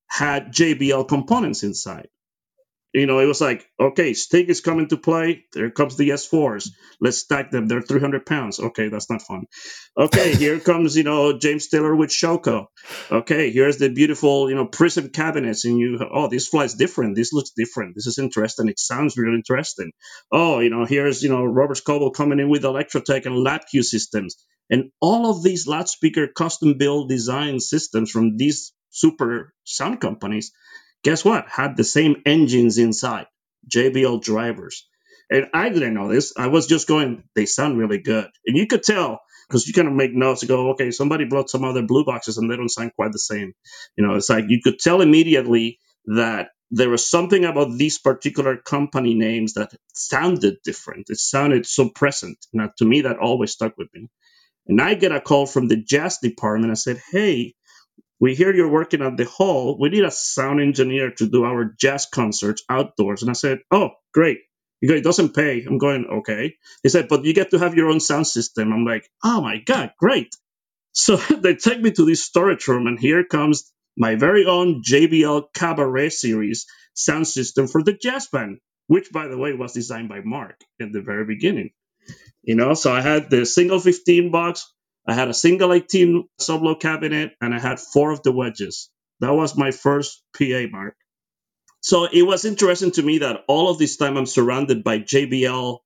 [0.09, 2.09] had JBL components inside
[2.93, 5.47] you know, it was like, okay, Sting is coming to play.
[5.55, 6.69] There comes the S4s.
[7.01, 7.67] Let's stack them.
[7.67, 8.61] They're 300 pounds.
[8.61, 9.47] Okay, that's not fun.
[9.97, 12.67] Okay, here comes, you know, James Taylor with Showco.
[13.11, 15.65] Okay, here's the beautiful, you know, prism cabinets.
[15.65, 17.17] And you, oh, this flies different.
[17.17, 17.95] This looks different.
[17.95, 18.69] This is interesting.
[18.69, 19.93] It sounds really interesting.
[20.31, 24.37] Oh, you know, here's, you know, Robert Scovill coming in with Electrotec and LabQ systems.
[24.69, 30.53] And all of these loudspeaker custom build design systems from these super sound companies
[31.03, 31.49] guess what?
[31.49, 33.27] Had the same engines inside,
[33.73, 34.89] JBL drivers.
[35.31, 36.35] And I didn't know this.
[36.37, 38.29] I was just going, they sound really good.
[38.47, 41.51] And you could tell because you kind of make notes and go, okay, somebody brought
[41.51, 43.55] some other blue boxes and they don't sound quite the same.
[43.97, 48.57] You know, it's like you could tell immediately that there was something about these particular
[48.57, 51.11] company names that sounded different.
[51.11, 52.39] It sounded so present.
[52.53, 54.09] Now, to me, that always stuck with me.
[54.67, 56.71] And I get a call from the jazz department.
[56.71, 57.55] I said, hey,
[58.23, 59.77] we hear you're working at the hall.
[59.81, 63.23] We need a sound engineer to do our jazz concerts outdoors.
[63.23, 64.39] And I said, oh, great.
[64.81, 65.65] He goes, it doesn't pay.
[65.67, 66.55] I'm going, okay.
[66.85, 68.73] He said, but you get to have your own sound system.
[68.73, 70.37] I'm like, oh my God, great.
[70.93, 75.47] So they take me to this storage room, and here comes my very own JBL
[75.53, 80.21] Cabaret series sound system for the jazz band, which, by the way, was designed by
[80.21, 81.71] Mark in the very beginning.
[82.45, 84.73] You know, so I had the single 15 box
[85.07, 88.91] I had a single 18 sub-low cabinet and I had four of the wedges.
[89.21, 90.97] That was my first PA mark.
[91.83, 95.79] So it was interesting to me that all of this time I'm surrounded by JBL,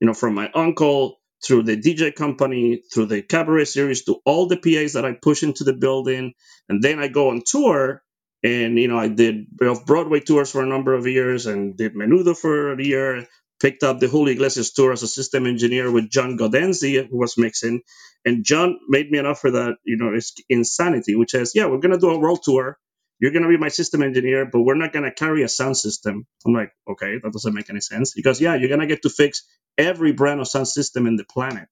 [0.00, 4.48] you know, from my uncle through the DJ company, through the cabaret series, to all
[4.48, 6.34] the PAs that I push into the building.
[6.68, 8.02] And then I go on tour
[8.42, 11.94] And you know, I did off Broadway tours for a number of years, and did
[11.94, 13.28] Menudo for a year.
[13.60, 17.38] Picked up the Julio Iglesias tour as a system engineer with John Godenzi, who was
[17.38, 17.82] mixing.
[18.24, 21.78] And John made me an offer that you know is insanity, which is, yeah, we're
[21.80, 22.78] gonna do a world tour.
[23.20, 26.26] You're gonna be my system engineer, but we're not gonna carry a sound system.
[26.46, 28.14] I'm like, okay, that doesn't make any sense.
[28.14, 29.42] Because yeah, you're gonna get to fix
[29.78, 31.68] every brand of sound system in the planet.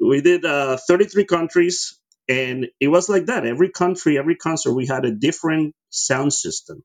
[0.00, 3.46] We did uh, 33 countries, and it was like that.
[3.46, 6.82] Every country, every concert, we had a different sound system.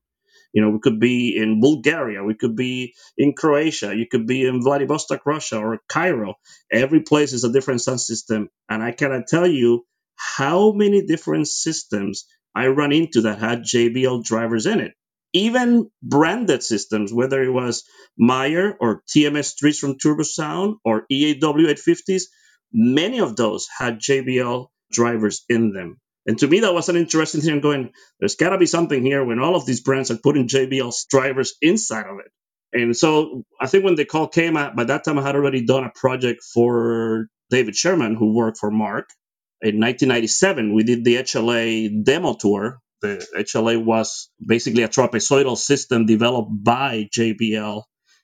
[0.56, 4.46] You know, we could be in Bulgaria, we could be in Croatia, you could be
[4.46, 6.36] in Vladivostok, Russia, or Cairo.
[6.72, 11.46] Every place is a different sound system, and I cannot tell you how many different
[11.46, 14.92] systems I run into that had JBL drivers in it.
[15.34, 17.84] Even branded systems, whether it was
[18.16, 22.22] Meyer or TMS3s from Turbosound or EAW 850s,
[22.72, 26.00] many of those had JBL drivers in them.
[26.26, 27.52] And to me, that was an interesting thing.
[27.52, 30.48] I'm going, there's got to be something here when all of these brands are putting
[30.48, 32.32] JBL drivers inside of it.
[32.72, 35.84] And so I think when the call came, by that time I had already done
[35.84, 39.08] a project for David Scheirman, who worked for Mark.
[39.62, 42.80] In 1997, we did the HLA demo tour.
[43.02, 47.82] The HLA was basically a trapezoidal system developed by JBL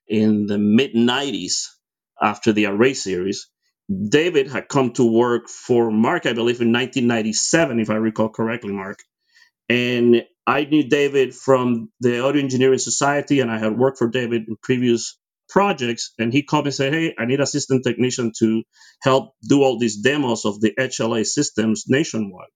[0.09, 1.67] in the mid 90s
[2.21, 3.49] after the Array series.
[3.91, 8.73] David had come to work for Mark, I believe, in 1997, if I recall correctly,
[8.73, 9.01] Mark.
[9.69, 14.45] And I knew David from the Audio Engineering Society, and I had worked for David
[14.49, 15.19] in previous
[15.49, 16.13] projects.
[16.19, 18.63] And he called me and said, Hey, I need assistant technician to
[19.03, 22.49] help do all these demos of the HLA systems nationwide.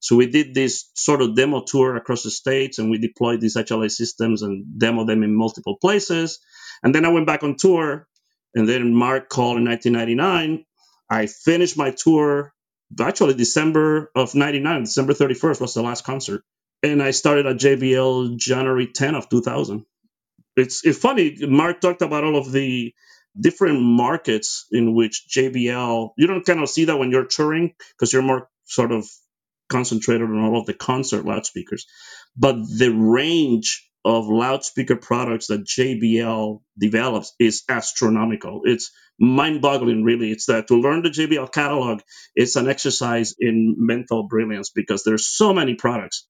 [0.00, 3.56] So we did this sort of demo tour across the states, and we deployed these
[3.56, 6.40] HLA systems and demoed them in multiple places.
[6.82, 8.08] And then I went back on tour,
[8.54, 10.64] and then Mark called in 1999
[11.12, 12.54] I finished my tour
[13.00, 16.42] actually December of 99, December 31st was the last concert.
[16.82, 19.84] And I started at JBL January 10 of 2000.
[20.56, 22.94] It's, it's funny, Mark talked about all of the
[23.38, 28.12] different markets in which JBL, you don't kind of see that when you're touring because
[28.12, 29.06] you're more sort of
[29.68, 31.86] concentrated on all of the concert loudspeakers.
[32.36, 38.62] But the range of loudspeaker products that JBL develops is astronomical.
[38.64, 40.32] It's mind-boggling, really.
[40.32, 42.00] It's that to learn the JBL catalog,
[42.34, 46.26] it's an exercise in mental brilliance because there's so many products.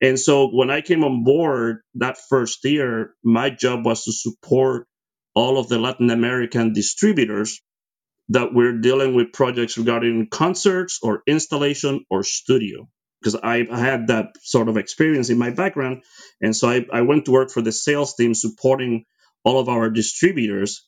[0.00, 4.86] And so when I came on board that first year, my job was to support
[5.34, 7.60] all of the Latin American distributors
[8.28, 12.88] that were dealing with projects regarding concerts or installation or studio
[13.20, 16.02] because I, I, had that sort of experience in my background.
[16.40, 19.04] And so I, I, went to work for the sales team supporting
[19.44, 20.86] all of our distributors.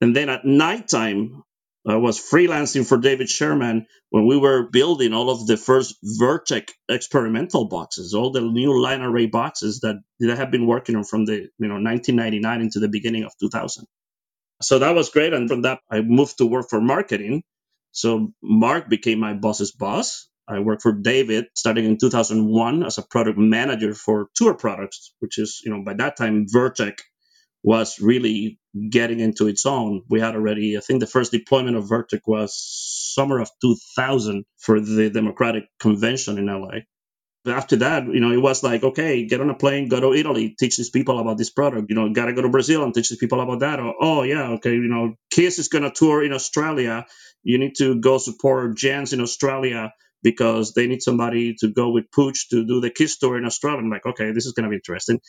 [0.00, 1.42] And then at nighttime,
[1.86, 6.70] I was freelancing for David Scheirman when we were building all of the first Vertec
[6.88, 11.26] experimental boxes, all the new line array boxes that, that have been working on from
[11.26, 13.86] the you know 1999 into the beginning of 2000.
[14.62, 15.32] So that was great.
[15.32, 17.42] And from that, I moved to work for marketing.
[17.92, 23.02] So Mark became my boss's boss I worked for David starting in 2001 as a
[23.02, 26.98] product manager for tour products, which is, you know, by that time, Vertec
[27.62, 30.02] was really getting into its own.
[30.08, 34.80] We had already, I think the first deployment of Vertec was summer of 2000 for
[34.80, 36.82] the Democratic Convention in LA.
[37.44, 40.12] But after that, you know, it was like, okay, get on a plane, go to
[40.12, 41.86] Italy, teach these people about this product.
[41.88, 43.80] You know, gotta go to Brazil and teach these people about that.
[43.80, 47.06] Or, oh, yeah, okay, you know, Kiss is gonna tour in Australia.
[47.42, 52.10] You need to go support Jands in Australia because they need somebody to go with
[52.12, 53.80] Pooch to do the Kiss tour in Australia.
[53.80, 55.20] I'm like, okay, this is going to be interesting.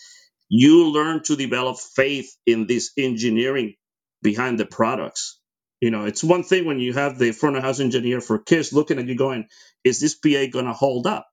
[0.50, 3.76] You learn to develop faith in this engineering
[4.24, 5.40] behind the products.
[5.82, 8.74] You know, it's one thing when you have the front of house engineer for Kiss
[8.74, 9.48] looking at you going,
[9.84, 11.28] is this PA going to hold up?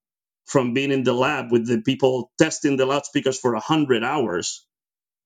[0.47, 4.67] From being in the lab with the people testing the loudspeakers for 100 hours,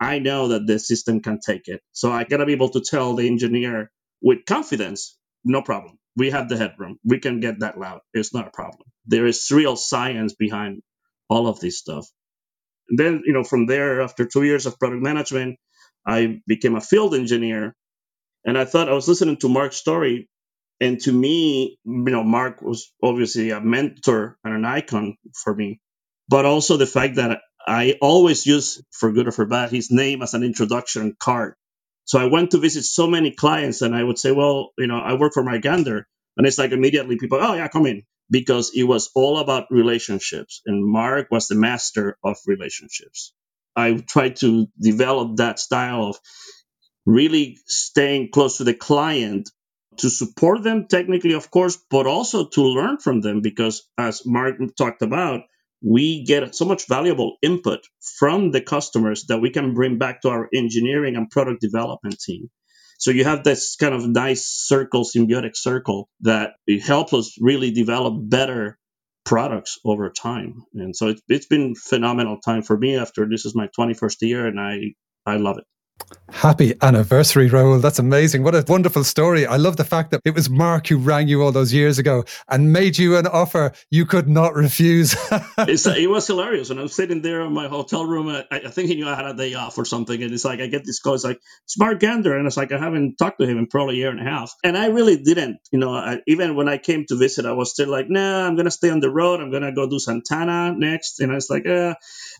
[0.00, 1.82] I know that the system can take it.
[1.92, 3.90] So I got to be able to tell the engineer
[4.22, 6.98] with confidence, no problem we have the headroom.
[7.04, 8.00] We can get that loud.
[8.12, 8.88] It's not a problem.
[9.06, 10.82] There is real science behind
[11.28, 12.06] all of this stuff.
[12.88, 15.58] And then, you know, from there, after two years of product management,
[16.06, 17.74] I became a field engineer.
[18.44, 20.28] And I thought I was listening to Mark's story.
[20.80, 25.80] And to me, you know, Mark was obviously a mentor and an icon for me.
[26.28, 30.22] But also the fact that I always use, for good or for bad, his name
[30.22, 31.54] as an introduction card
[32.08, 34.98] so I went to visit so many clients and I would say, well, you know,
[34.98, 36.08] I work for Mark Gander.
[36.38, 38.04] And it's like immediately people, oh, yeah, come in.
[38.30, 40.62] Because it was all about relationships.
[40.64, 43.34] And Mark was the master of relationships.
[43.76, 46.18] I tried to develop that style of
[47.04, 49.50] really staying close to the client
[49.98, 53.42] to support them technically, of course, but also to learn from them.
[53.42, 55.42] Because as Mark talked about,
[55.82, 57.80] we get so much valuable input
[58.18, 62.50] from the customers that we can bring back to our engineering and product development team.
[62.98, 66.54] So you have this kind of nice circle, symbiotic circle that
[66.84, 68.76] helps us really develop better
[69.24, 70.64] products over time.
[70.74, 74.46] And so it, it's been phenomenal time for me after this is my 21st year
[74.46, 75.64] and I, I love it.
[76.30, 77.80] Happy anniversary, Raul.
[77.80, 78.42] That's amazing.
[78.44, 79.46] What a wonderful story.
[79.46, 82.24] I love the fact that it was Mark who rang you all those years ago
[82.48, 85.16] and made you an offer you could not refuse.
[85.58, 86.68] it was hilarious.
[86.68, 88.28] And I'm sitting there in my hotel room.
[88.28, 90.22] I, I, think he knew I had a day off or something.
[90.22, 91.14] And it's like, I get this call.
[91.14, 92.36] It's like, it's Mark Gander.
[92.36, 94.52] And it's like, I haven't talked to him in probably a year and a half.
[94.62, 95.58] And I really didn't.
[95.72, 98.54] You know, I, even when I came to visit, I was still like, nah, I'm
[98.54, 99.40] going to stay on the road.
[99.40, 101.20] I'm going to go do Santana next.
[101.20, 101.94] And I was like, eh.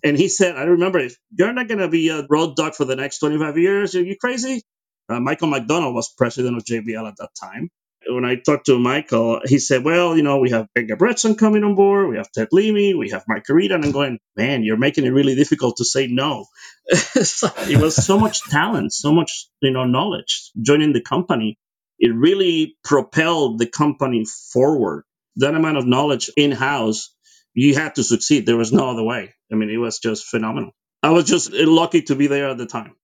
[0.05, 2.95] And he said, I remember, you're not going to be a road dog for the
[2.95, 3.95] next 25 years.
[3.95, 4.63] Are you crazy?
[5.09, 7.71] Uh, Michael McDonald was president of JBL at that time.
[8.07, 11.65] When I talked to Michael, he said, Well, you know, we have Edgar Bretson coming
[11.65, 13.75] on board, we have Ted Leamy, we have Mike Carita.
[13.75, 16.47] And I'm going, Man, you're making it really difficult to say no.
[16.87, 21.59] it was so much talent, so much, you know, knowledge joining the company.
[21.99, 25.05] It really propelled the company forward.
[25.37, 27.15] That amount of knowledge in house
[27.55, 28.47] you had to succeed.
[28.47, 29.35] There was no other way.
[29.53, 30.71] I mean, it was just phenomenal.
[31.03, 32.95] I was just lucky to be there at the time.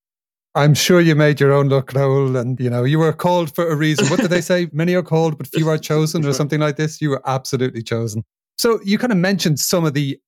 [0.57, 3.69] I'm sure you made your own luck, Raul, and you know you were called for
[3.69, 4.07] a reason.
[4.07, 4.69] What did they say?
[4.73, 7.01] Many are called, but few are chosen, or something like this.
[7.01, 8.23] You were absolutely chosen.
[8.57, 10.19] So you kind of mentioned some of the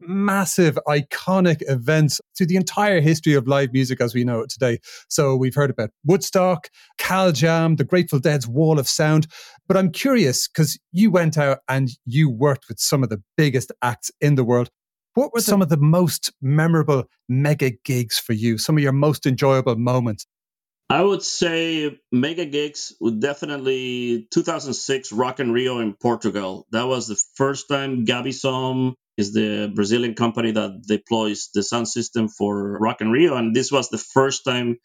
[0.00, 4.78] massive, iconic events through the entire history of live music as we know it today.
[5.08, 6.68] So we've heard about Woodstock,
[6.98, 9.26] Cal Jam, the Grateful Dead's Wall of Sound.
[9.68, 13.72] But I'm curious because you went out and you worked with some of the biggest
[13.82, 14.68] acts in the world.
[15.16, 18.58] What were some of the most memorable mega gigs for you?
[18.58, 20.26] Some of your most enjoyable moments?
[20.90, 26.66] I would say mega gigs would definitely 2006 Rock in Rio in Portugal.
[26.70, 32.28] That was the first time Gabisom is the Brazilian company that deploys the sound system
[32.28, 34.76] for Rock in Rio, and this was the first time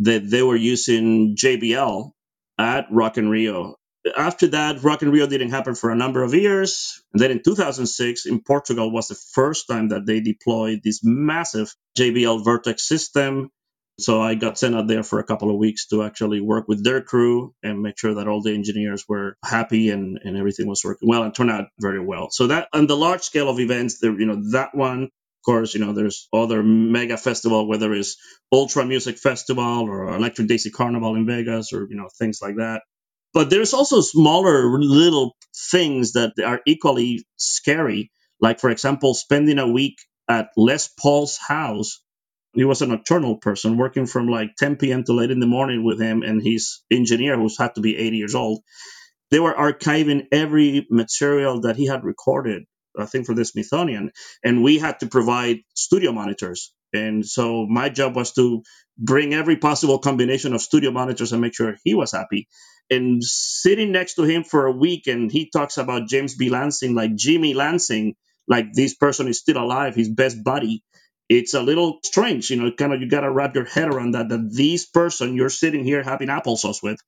[0.00, 2.10] that they were using JBL
[2.58, 3.76] at Rock in Rio.
[4.16, 7.02] After that, Rock in Rio didn't happen for a number of years.
[7.12, 11.74] And then in 2006, in Portugal, was the first time that they deployed this massive
[11.98, 13.50] JBL Vertec system
[14.00, 16.84] so I got sent out there for a couple of weeks to actually work with
[16.84, 20.84] their crew and make sure that all the engineers were happy and, and everything was
[20.84, 22.30] working well and turned out very well.
[22.30, 25.10] So that on the large scale of events, there, you know, that one, of
[25.44, 28.16] course, you know, there's other mega festival, whether it's
[28.52, 32.82] Ultra Music Festival or Electric Daisy Carnival in Vegas or, you know, things like that.
[33.34, 35.36] But there's also smaller little
[35.70, 38.10] things that are equally scary.
[38.40, 39.96] Like, for example, spending a week
[40.28, 41.98] at Les Paul's house
[42.54, 45.04] he was a nocturnal person working from like 10 p.m.
[45.04, 48.16] to late in the morning with him and his engineer who's had to be 80
[48.16, 48.60] years old
[49.30, 52.64] they were archiving every material that he had recorded
[52.98, 54.12] i think for the smithsonian
[54.44, 58.62] and we had to provide studio monitors and so my job was to
[58.98, 62.48] bring every possible combination of studio monitors and make sure he was happy
[62.90, 66.94] and sitting next to him for a week and he talks about james b lansing
[66.94, 68.14] like jimmy lansing
[68.48, 70.82] like this person is still alive his best buddy
[71.28, 74.12] it's a little strange, you know, kind of you got to wrap your head around
[74.12, 77.00] that, that this person you're sitting here having applesauce with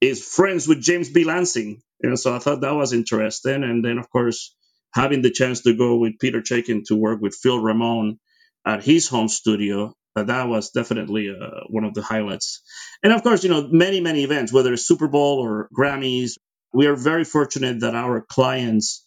[0.00, 1.24] is friends with James B.
[1.24, 1.82] Lansing.
[2.02, 3.64] And so I thought that was interesting.
[3.64, 4.54] And then, of course,
[4.94, 8.18] having the chance to go with Peter Chaikin to work with Phil Ramone
[8.66, 9.94] at his home studio,
[10.24, 12.62] that was definitely uh, one of the highlights.
[13.02, 16.32] And of course, you know, many, many events, whether it's Super Bowl or Grammys,
[16.72, 19.06] we are very fortunate that our clients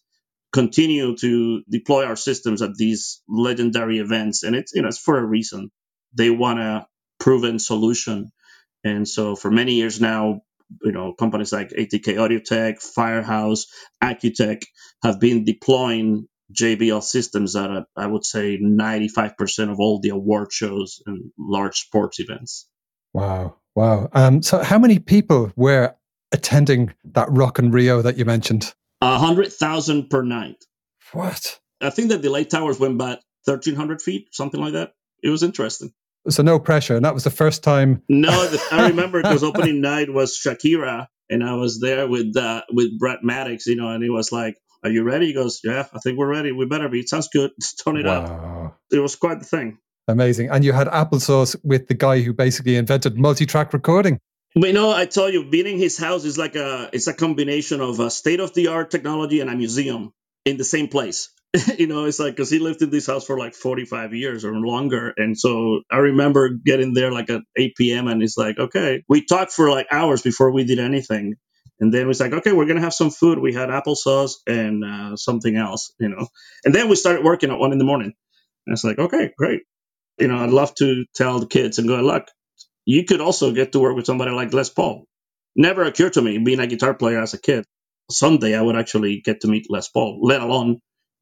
[0.54, 4.44] continue to deploy our systems at these legendary events.
[4.44, 5.72] And it's you know it's for a reason.
[6.14, 6.88] They want a
[7.20, 8.32] proven solution.
[8.84, 10.42] And so for many years now
[10.84, 13.68] you know companies like atk AudioTek firehouse
[14.04, 14.64] acutech
[15.04, 20.52] have been deploying jbl systems at a, i would say 95% of all the award
[20.52, 22.68] shows and large sports events
[23.14, 25.96] wow wow um, so how many people were
[26.34, 30.64] attending that Rock in Rio that you mentioned a hundred thousand per night.
[31.14, 31.60] What?
[31.80, 33.02] I think that the light towers went
[33.46, 34.94] thirteen hundred feet, something like that.
[35.22, 35.94] It was interesting.
[36.30, 38.02] So no pressure, and that was the first time.
[38.10, 38.30] No,
[38.72, 42.98] I remember it was opening night was Shakira, and I was there with uh, with
[42.98, 46.00] Brett Maddox, you know, and he was like, "Are you ready?" He goes, "Yeah, I
[46.00, 46.52] think we're ready.
[46.52, 47.00] We better be.
[47.00, 47.52] It sounds good.
[47.84, 48.66] Turn it wow.
[48.66, 49.78] up." It was quite the thing.
[50.08, 54.20] Amazing, and you had applesauce with the guy who basically invented multi-track recording.
[54.56, 57.14] But you know, I tell you, being in his house is like a it's a
[57.14, 60.14] combination of a state of the art technology and a museum
[60.46, 61.30] in the same place.
[61.78, 64.54] you know, it's like because he lived in this house for like 45 years or
[64.54, 68.08] longer, and so I remember getting there like at 8 p.m.
[68.08, 71.36] and it's like, okay, we talked for like hours before we did anything,
[71.84, 73.40] And then it was like, okay, we're gonna have some food.
[73.40, 76.30] We had applesauce and uh, something else, you know.
[76.66, 78.14] And then we started working at one in the morning.
[78.68, 79.64] And it's like, okay, great.
[80.20, 82.26] You know, I'd love to tell the kids and go, look,
[82.86, 85.06] you could also get to work with somebody like Les Paul.
[85.56, 87.66] Never occurred to me being a guitar player as a kid.
[88.12, 90.80] Someday I would actually get to meet Les Paul, let alone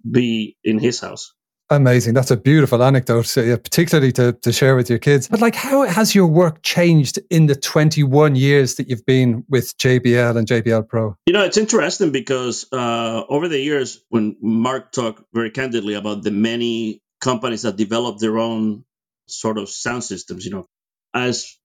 [0.09, 1.33] be in his house.
[1.71, 2.15] Amazing.
[2.15, 5.29] That's a beautiful anecdote, particularly to, to share with your kids.
[5.29, 9.77] But like, how has your work changed in the 21 years that you've been with
[9.77, 11.15] JBL and JBL Pro?
[11.25, 16.23] You know, it's interesting because uh, over the years, when Mark talked very candidly about
[16.23, 18.83] the many companies that develop their own
[19.29, 20.65] sort of sound systems, you know,
[21.13, 21.57] as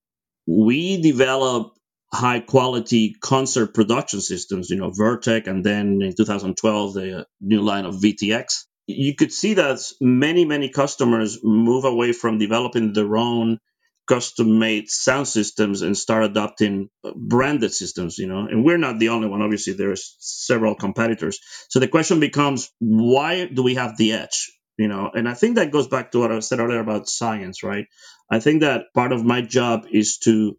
[0.47, 1.73] we develop
[2.13, 7.87] high quality concert production systems, you know, Vertec, and then in 2012, the new line
[7.87, 13.59] of VTX you could see that many, many customers move away from developing their own
[14.07, 18.47] custom made sound systems and start adopting branded systems, you know.
[18.47, 19.43] And we're not the only one.
[19.43, 21.41] Obviously, there's several competitors.
[21.69, 24.53] So the question becomes, why do we have the edge?
[24.79, 27.63] You know, and I think that goes back to what I said earlier about science,
[27.63, 27.87] right?
[28.31, 30.59] I think that part of my job is to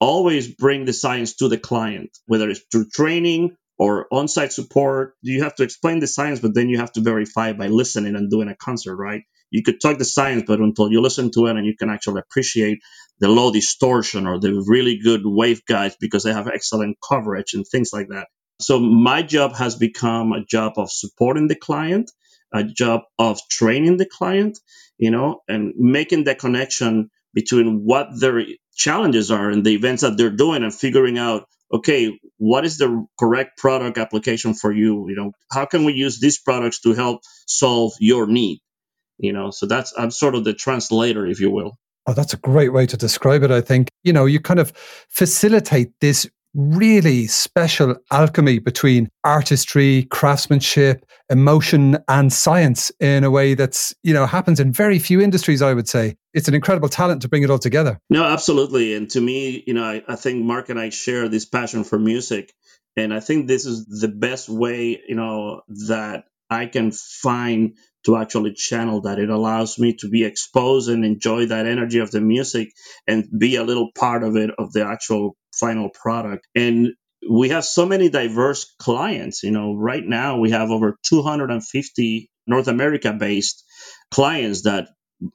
[0.00, 5.42] always bring the science to the client, whether it's through training or on-site support you
[5.44, 8.48] have to explain the science but then you have to verify by listening and doing
[8.48, 9.22] a concert right?
[9.50, 12.20] You could talk the science but until you listen to it and you can actually
[12.20, 12.80] appreciate
[13.20, 17.92] the low distortion or the really good waveguides because they have excellent coverage and things
[17.92, 18.28] like that.
[18.60, 22.10] So my job has become a job of supporting the client
[22.52, 24.58] a job of training the client
[24.98, 28.42] you know and making the connection between what their
[28.74, 33.06] challenges are and the events that they're doing and figuring out okay, what is the
[33.18, 35.08] correct product application for you?
[35.08, 38.60] You know, how can we use these products to help solve your need?
[39.18, 41.76] You know, so that's I'm sort of the translator, if you will.
[42.06, 43.50] Oh, that's a great way to describe it.
[43.50, 44.72] I think you know you kind of
[45.10, 53.94] facilitate this really special alchemy between artistry, craftsmanship, emotion, and science in a way that's,
[54.02, 56.16] you know, happens in very few industries, I would say.
[56.34, 57.98] It's an incredible talent to bring it all together.
[58.10, 58.94] No, absolutely.
[58.94, 61.98] And to me, you know, I, I think Mark and I share this passion for
[61.98, 62.52] music.
[62.96, 67.76] And I think this is the best way, you know, that I can find
[68.06, 69.18] to actually channel that.
[69.18, 72.72] It allows me to be exposed and enjoy that energy of the music
[73.06, 76.46] and be a little part of it, of the actual final product.
[76.54, 76.94] And
[77.28, 79.42] we have so many diverse clients.
[79.42, 83.64] You know, right now we have over 250 North America based
[84.10, 84.88] clients that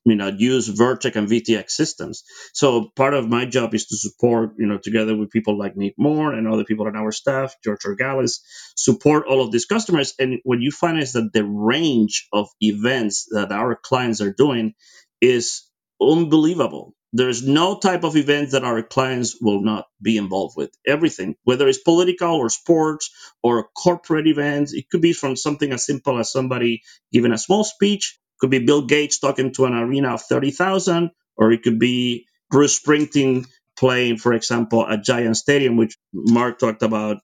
[0.05, 2.24] you know use Vertec and VTX systems.
[2.53, 5.95] So part of my job is to support, you know, together with people like Nick
[5.97, 8.41] Moore and other people on our staff, George Orgalis,
[8.76, 10.13] support all of these customers.
[10.19, 14.74] And what you find is that the range of events that our clients are doing
[15.21, 15.63] is
[16.01, 16.93] unbelievable.
[17.14, 20.72] There's no type of event that our clients will not be involved with.
[20.88, 23.11] Everything, whether it's political or sports
[23.43, 26.84] or corporate events, it could be from something as simple as somebody
[27.14, 31.51] giving a small speech could be Bill Gates talking to an arena of 30,000, or
[31.51, 33.45] it could be Bruce Springsteen
[33.78, 37.18] playing, for example, at Giant Stadium, which Mark talked about.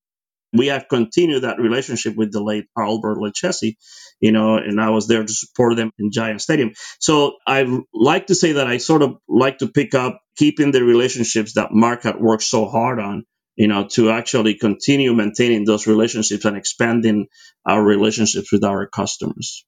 [0.54, 3.76] We have continued that relationship with the late Albert Leccese,
[4.20, 6.74] you know, and I was there to support them in Giant Stadium.
[7.00, 10.84] So I like to say that I sort of like to pick up keeping the
[10.84, 13.26] relationships that Mark had worked so hard on
[13.60, 17.28] you know, to actually continue maintaining those relationships and expanding
[17.68, 19.66] our relationships with our customers.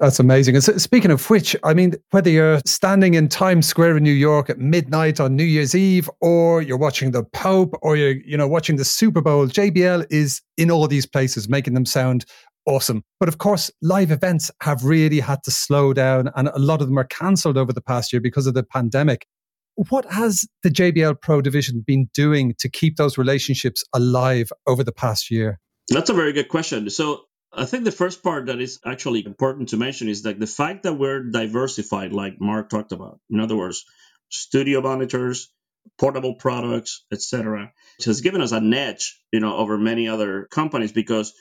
[0.00, 0.54] That's amazing.
[0.54, 4.10] And so, speaking of which, I mean, whether you're standing in Times Square in New
[4.10, 8.34] York at midnight on New Year's Eve, or you're watching the Pope, or you're, you
[8.34, 12.24] know, watching the Super Bowl, JBL is in all these places, making them sound
[12.64, 13.04] awesome.
[13.18, 16.88] But of course, live events have really had to slow down, and a lot of
[16.88, 19.26] them are cancelled over the past year because of the pandemic.
[19.74, 24.92] What has the JBL Pro division been doing to keep those relationships alive over the
[24.92, 25.60] past year?
[25.90, 26.88] That's a very good question.
[26.88, 30.46] So I think the first part that is actually important to mention is that the
[30.46, 33.84] fact that we're diversified, like Mark talked about, in other words,
[34.28, 35.52] studio monitors,
[35.98, 37.72] portable products, etc.,
[38.04, 41.32] has given us an edge, you know, over many other companies because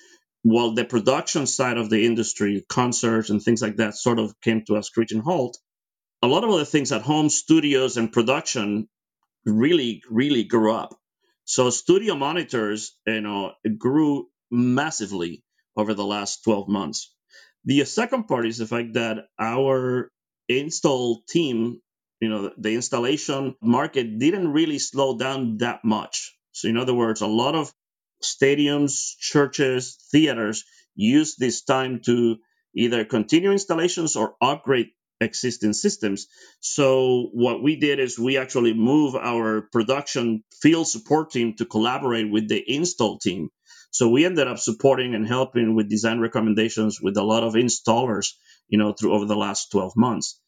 [0.42, 4.64] while the production side of the industry, concerts and things like that, sort of came
[4.66, 5.58] to a screeching halt,
[6.24, 8.88] a lot of other things at home, studios and production
[9.46, 10.96] really, really grew up.
[11.46, 15.44] So studio monitors, you know, grew massively
[15.76, 17.14] over the last 12 months.
[17.66, 20.12] The second part is the fact that our
[20.48, 21.82] install team,
[22.20, 26.36] you know, the installation market didn't really slow down that much.
[26.52, 27.74] So, in other words, a lot of
[28.24, 30.64] stadiums, churches, theaters
[30.96, 32.38] use this time to
[32.76, 34.90] either continue installations or upgrade
[35.22, 36.28] existing systems.
[36.60, 42.30] So what we did is we actually moved our production field support team to collaborate
[42.32, 43.50] with the install team.
[43.92, 48.34] So we ended up supporting and helping with design recommendations with a lot of installers,
[48.68, 50.40] you know, through over the last 12 months.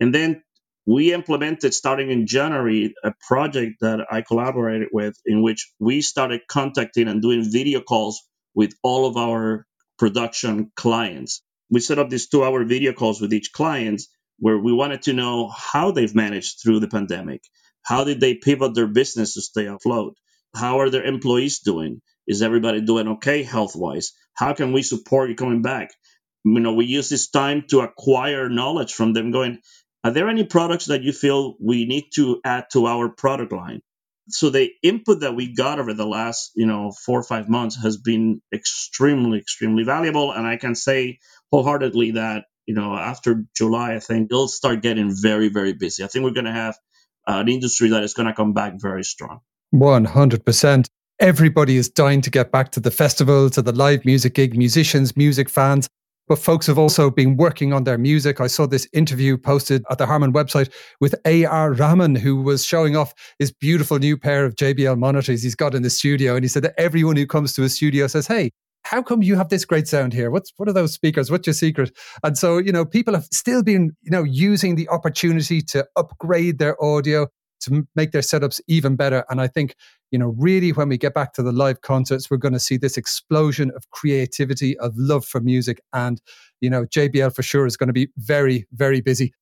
[0.00, 0.42] And then
[0.86, 6.40] we implemented starting in January a project that I collaborated with in which we started
[6.48, 8.22] contacting and doing video calls
[8.54, 9.66] with all of our
[9.98, 11.42] production clients.
[11.70, 14.02] We set up these two hour video calls with each client
[14.38, 17.42] where we wanted to know how they've managed through the pandemic.
[17.82, 20.16] How did they pivot their business to stay afloat?
[20.54, 22.00] How are their employees doing?
[22.28, 24.12] Is everybody doing okay health wise?
[24.34, 25.90] How can we support you coming back?
[26.44, 29.58] You know, we use this time to acquire knowledge from them going,
[30.04, 33.80] are there any products that you feel we need to add to our product line?
[34.28, 37.82] So the input that we got over the last, you know, four or five months
[37.82, 40.30] has been extremely, extremely valuable.
[40.30, 41.18] And I can say
[41.50, 46.04] wholeheartedly that, you know, after July, I think it'll start getting very, very busy.
[46.04, 46.76] I think we're going to have
[47.26, 49.40] an industry that is going to come back very strong.
[49.74, 50.88] 100%.
[51.20, 55.16] Everybody is dying to get back to the festival, to the live music gig, musicians,
[55.16, 55.88] music fans
[56.28, 58.40] but folks have also been working on their music.
[58.40, 61.72] I saw this interview posted at the Harman website with A.R.
[61.72, 65.82] Rahman, who was showing off his beautiful new pair of JBL monitors he's got in
[65.82, 66.34] the studio.
[66.34, 68.50] And he said that everyone who comes to his studio says, Hey,
[68.84, 70.30] how come you have this great sound here?
[70.30, 71.30] What's what are those speakers?
[71.30, 71.90] What's your secret?
[72.22, 76.58] And so, you know, people have still been, you know, using the opportunity to upgrade
[76.58, 77.26] their audio
[77.60, 79.24] to make their setups even better.
[79.28, 79.74] And I think,
[80.10, 82.76] you know, really when we get back to the live concerts, we're going to see
[82.76, 85.80] this explosion of creativity, of love for music.
[85.92, 86.20] And,
[86.60, 89.32] you know, JBL for sure is going to be very, very busy.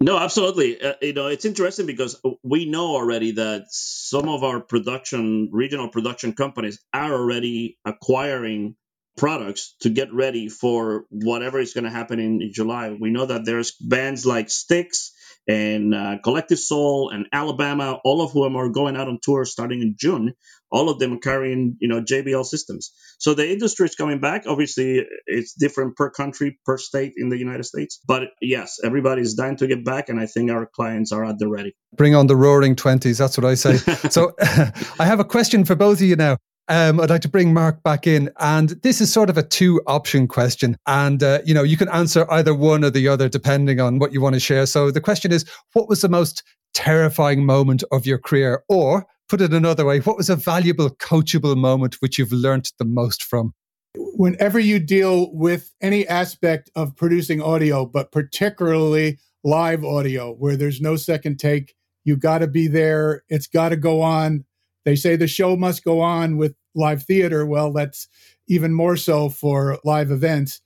[0.00, 0.80] No, absolutely.
[0.80, 5.88] Uh, you know, it's interesting because we know already that some of our production, regional
[5.88, 8.76] production companies are already acquiring
[9.16, 12.90] products to get ready for whatever is going to happen in July.
[12.98, 15.12] We know that there's bands like Styx
[15.46, 19.82] and uh, Collective Soul and Alabama, all of whom are going out on tour starting
[19.82, 20.34] in June.
[20.70, 22.92] All of them are carrying, you know, JBL systems.
[23.18, 24.44] So the industry is coming back.
[24.46, 28.00] Obviously, it's different per country, per state in the United States.
[28.06, 31.48] But yes, everybody's dying to get back, and I think our clients are at the
[31.48, 31.76] ready.
[31.96, 33.18] Bring on the roaring twenties.
[33.18, 33.76] That's what I say.
[34.10, 36.38] so I have a question for both of you now.
[36.68, 40.28] Um, I'd like to bring Mark back in, and this is sort of a two-option
[40.28, 43.98] question, and uh, you know you can answer either one or the other depending on
[43.98, 44.64] what you want to share.
[44.64, 45.44] So the question is,
[45.74, 46.42] what was the most
[46.72, 51.56] terrifying moment of your career, or put it another way, what was a valuable coachable
[51.56, 53.52] moment which you've learned the most from?
[53.96, 60.80] Whenever you deal with any aspect of producing audio, but particularly live audio, where there's
[60.80, 63.22] no second take, you got to be there.
[63.28, 64.44] It's got to go on
[64.84, 67.46] they say the show must go on with live theater.
[67.46, 68.08] Well, that's
[68.48, 70.60] even more so for live events.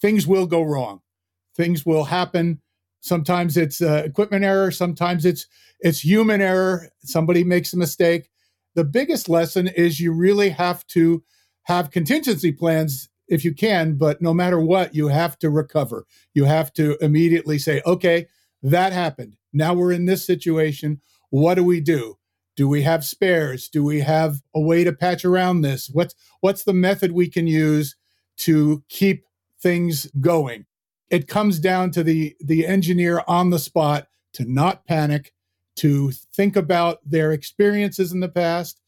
[0.00, 1.00] Things will go wrong.
[1.56, 2.60] Things will happen.
[3.00, 4.70] Sometimes it's uh, equipment error.
[4.70, 5.46] Sometimes it's
[5.80, 6.88] it's human error.
[7.00, 8.30] Somebody makes a mistake.
[8.74, 11.22] The biggest lesson is you really have to
[11.64, 16.06] have contingency plans if you can, but no matter what, you have to recover.
[16.32, 18.26] You have to immediately say, okay,
[18.62, 19.36] that happened.
[19.52, 21.00] Now we're in this situation.
[21.30, 22.17] What do we do?
[22.58, 23.68] Do we have spares?
[23.68, 25.88] Do we have a way to patch around this?
[25.92, 27.94] What's what's the method we can use
[28.38, 29.26] to keep
[29.60, 30.66] things going?
[31.08, 35.32] It comes down to the the engineer on the spot to not panic,
[35.76, 38.80] to think about their experiences in the past,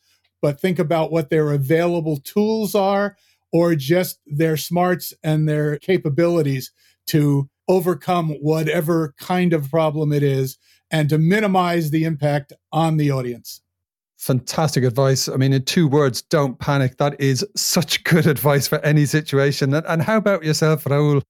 [0.43, 3.17] but think about what their available tools are
[3.53, 6.73] or just their smarts and their capabilities
[7.07, 10.59] to overcome whatever kind of problem it is
[10.91, 13.61] and to minimize the impact on the audience.
[14.19, 15.29] Fantastic advice.
[15.29, 16.99] I mean, in two words, don't panic.
[16.99, 19.73] That is such good advice for any situation.
[19.73, 21.23] And, and how about yourself, Raul?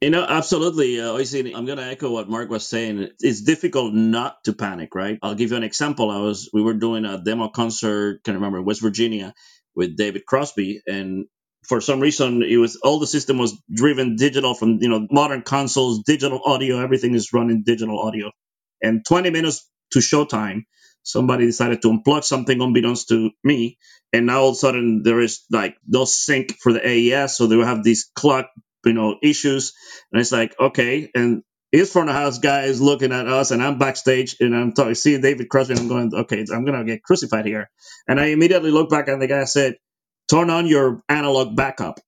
[0.00, 1.00] You know, absolutely.
[1.00, 3.08] Uh, I'm going to echo what Mark was saying.
[3.20, 5.18] It's difficult not to panic, right?
[5.22, 6.10] I'll give you an example.
[6.10, 9.32] I was, we were doing a demo concert, can I remember, West Virginia
[9.76, 10.82] with David Crosby.
[10.88, 11.26] And
[11.64, 15.42] for some reason, it was all the system was driven digital from, you know, modern
[15.42, 18.32] consoles, digital audio, everything is running digital audio
[18.82, 20.64] and 20 minutes to showtime,
[21.02, 23.78] somebody decided to unplug something unbeknownst to me.
[24.12, 27.36] And now all of a sudden there is like no sync for the AES.
[27.36, 28.48] So they will have these clock,
[28.84, 29.74] you know, issues.
[30.12, 31.10] And it's like, okay.
[31.14, 34.72] And his front of house guy is looking at us and I'm backstage and I'm
[34.72, 37.70] talking, seeing David Crosby I'm going, okay, I'm going to get crucified here.
[38.08, 39.76] And I immediately look back and the guy said,
[40.30, 42.00] turn on your analog backup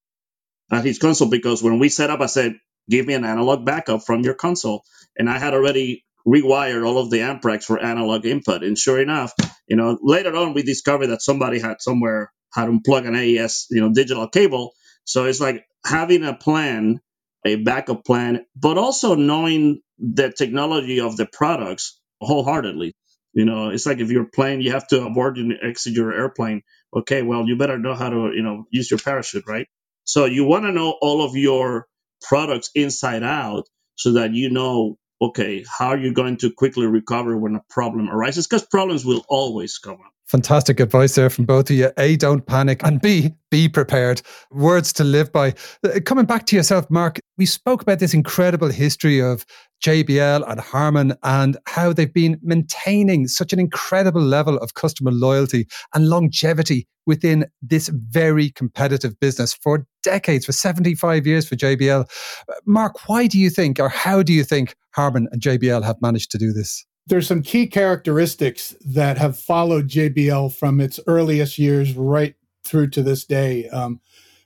[0.71, 2.55] at his console because when we set up, I said,
[2.89, 4.83] give me an analog backup from your console.
[5.17, 8.63] And I had already rewired all of the amp racks for analog input.
[8.63, 9.33] And sure enough,
[9.67, 13.81] you know, later on we discovered that somebody had somewhere had unplugged an AES, you
[13.81, 14.73] know, digital cable.
[15.05, 16.99] So it's like having a plan
[17.45, 22.93] a backup plan, but also knowing the technology of the products wholeheartedly.
[23.33, 26.63] You know, it's like if you're playing, you have to abort and exit your airplane.
[26.95, 29.67] Okay, well, you better know how to, you know, use your parachute, right?
[30.05, 31.87] So you want to know all of your
[32.21, 33.65] products inside out
[33.95, 38.09] so that you know, okay, how are you going to quickly recover when a problem
[38.09, 38.47] arises?
[38.47, 40.14] Because problems will always come up.
[40.27, 41.91] Fantastic advice there from both of you.
[41.99, 44.23] A, don't panic, and B, be prepared.
[44.51, 45.53] Words to live by.
[45.83, 49.45] Uh, coming back to yourself, Mark, we spoke about this incredible history of
[49.83, 55.67] JBL and Harman and how they've been maintaining such an incredible level of customer loyalty
[55.93, 62.09] and longevity within this very competitive business for decades, for 75 years for JBL.
[62.49, 66.01] Uh, Mark, why do you think, or how do you think Harman and JBL have
[66.01, 66.83] managed to do this?
[67.07, 73.03] There's some key characteristics that have followed JBL from its earliest years right through to
[73.03, 73.69] this day.
[73.69, 74.01] Um,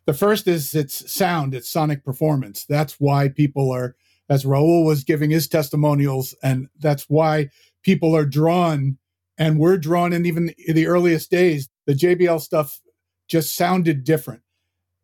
[0.06, 2.66] the first is its sound, its sonic performance.
[2.66, 3.96] That's why people are,
[4.28, 7.50] as Raul was giving his testimonials, and that's why
[7.84, 8.98] people are drawn,
[9.38, 11.70] and we're drawn in even the earliest days.
[11.86, 12.82] The JBL stuff
[13.28, 14.42] just sounded different.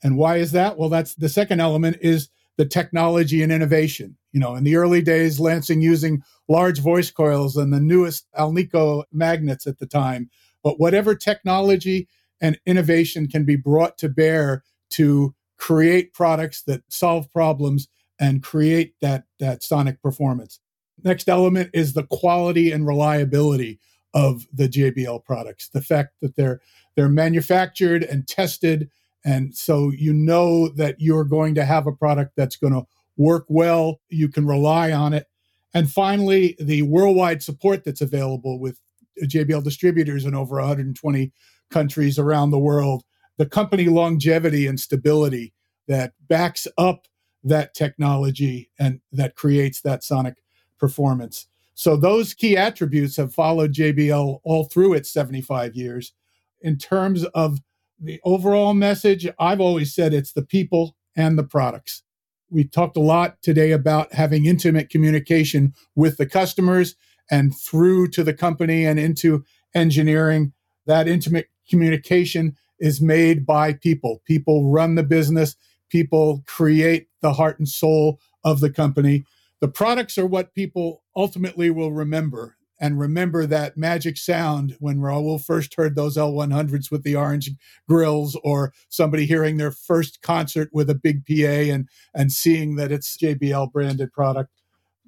[0.04, 0.78] And why is that?
[0.78, 4.18] Well, that's the second element is the technology and innovation.
[4.32, 9.04] You know, in the early days, Lansing using large voice coils and the newest Alnico
[9.12, 10.30] magnets at the time.
[10.64, 12.08] But whatever technology
[12.42, 17.88] and innovation can be brought to bear to create products that solve problems
[18.20, 20.60] and create that, that sonic performance.
[21.04, 23.80] Next element is the quality and reliability
[24.14, 25.70] of the JBL products.
[25.70, 26.62] The fact that they're
[26.96, 28.90] they're manufactured and tested
[29.26, 32.86] and so you know that you're going to have a product that's going to
[33.18, 35.26] work well, you can rely on it.
[35.74, 38.80] And finally, the worldwide support that's available with
[39.24, 41.32] JBL distributors in over 120
[41.72, 43.04] countries around the world,
[43.38, 45.54] the company longevity and stability
[45.88, 47.08] that backs up
[47.44, 50.36] that technology and that creates that sonic
[50.80, 51.48] performance.
[51.74, 56.14] So those key attributes have followed JBL all through its 75 years.
[56.62, 57.60] In terms of
[58.00, 62.04] the overall message, I've always said it's the people and the products.
[62.50, 66.96] We talked a lot today about having intimate communication with the customers
[67.32, 69.44] and through to the company and into
[69.74, 70.54] engineering.
[70.86, 74.22] That intimate communication is made by people.
[74.26, 75.56] People run the business,
[75.90, 79.26] people create the heart and soul of the company.
[79.62, 85.44] The products are what people ultimately will remember and remember that magic sound when Raul
[85.44, 87.52] first heard those L100s with the orange
[87.88, 92.92] grills, or somebody hearing their first concert with a big PA and and seeing that
[92.92, 94.52] it's JBL branded product.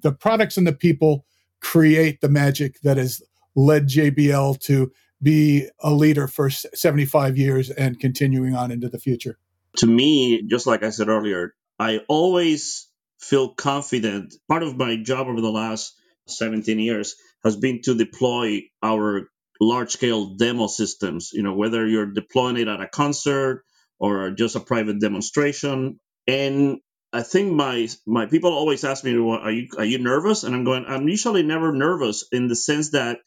[0.02, 1.24] The products and the people
[1.60, 3.22] create the magic that has
[3.56, 9.36] led JBL to be a leader for 75 years and continuing on into the future.
[9.78, 12.88] To me, just like I said earlier, I always
[13.18, 14.34] feel confident.
[14.48, 15.94] Part of my job over the last
[16.26, 19.28] 17 years has been to deploy our
[19.60, 23.64] large scale demo systems, you know, whether you're deploying it at a concert
[23.98, 26.00] or just a private demonstration.
[26.26, 26.78] And
[27.12, 30.54] I think my my people always ask me, well, "Are you are you nervous?" And
[30.54, 33.20] I'm going, I'm usually never nervous in the sense that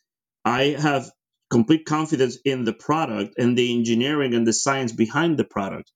[0.46, 1.12] I have
[1.52, 5.92] complete confidence in the product and the engineering and the science behind the product.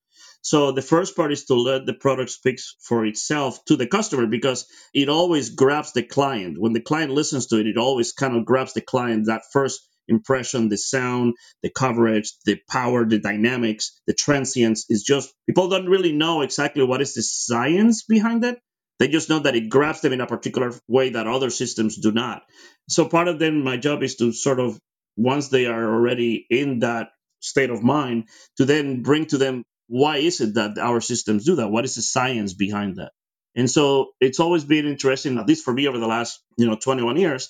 [0.46, 4.28] So the first part is to let the product speak for itself to the customer
[4.28, 6.60] because it always grabs the client.
[6.60, 9.82] When the client listens to it, it always kind of grabs the client that first
[10.08, 11.34] impression, the sound,
[11.64, 16.84] the coverage, the power, the dynamics, the transients is just people don't really know exactly
[16.84, 18.60] what is the science behind it.
[19.00, 22.12] They just know that it grabs them in a particular way that other systems do
[22.12, 22.44] not.
[22.88, 24.78] So part of then my job is to sort of
[25.18, 30.18] once they are already in that state of mind to then bring to them why
[30.18, 31.70] is it that our systems do that?
[31.70, 33.12] What is the science behind that?
[33.56, 36.76] And so it's always been interesting, at least for me over the last, you know,
[36.76, 37.50] 21 years,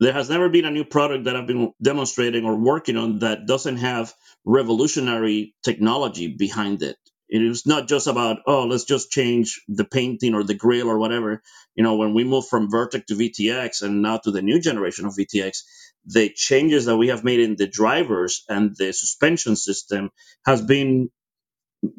[0.00, 3.46] there has never been a new product that I've been demonstrating or working on that
[3.46, 4.14] doesn't have
[4.44, 6.96] revolutionary technology behind it.
[7.28, 10.98] It is not just about, oh, let's just change the painting or the grill or
[10.98, 11.42] whatever.
[11.74, 15.06] You know, when we move from Vertec to VTX and now to the new generation
[15.06, 15.62] of VTX,
[16.04, 20.10] the changes that we have made in the drivers and the suspension system
[20.44, 21.10] has been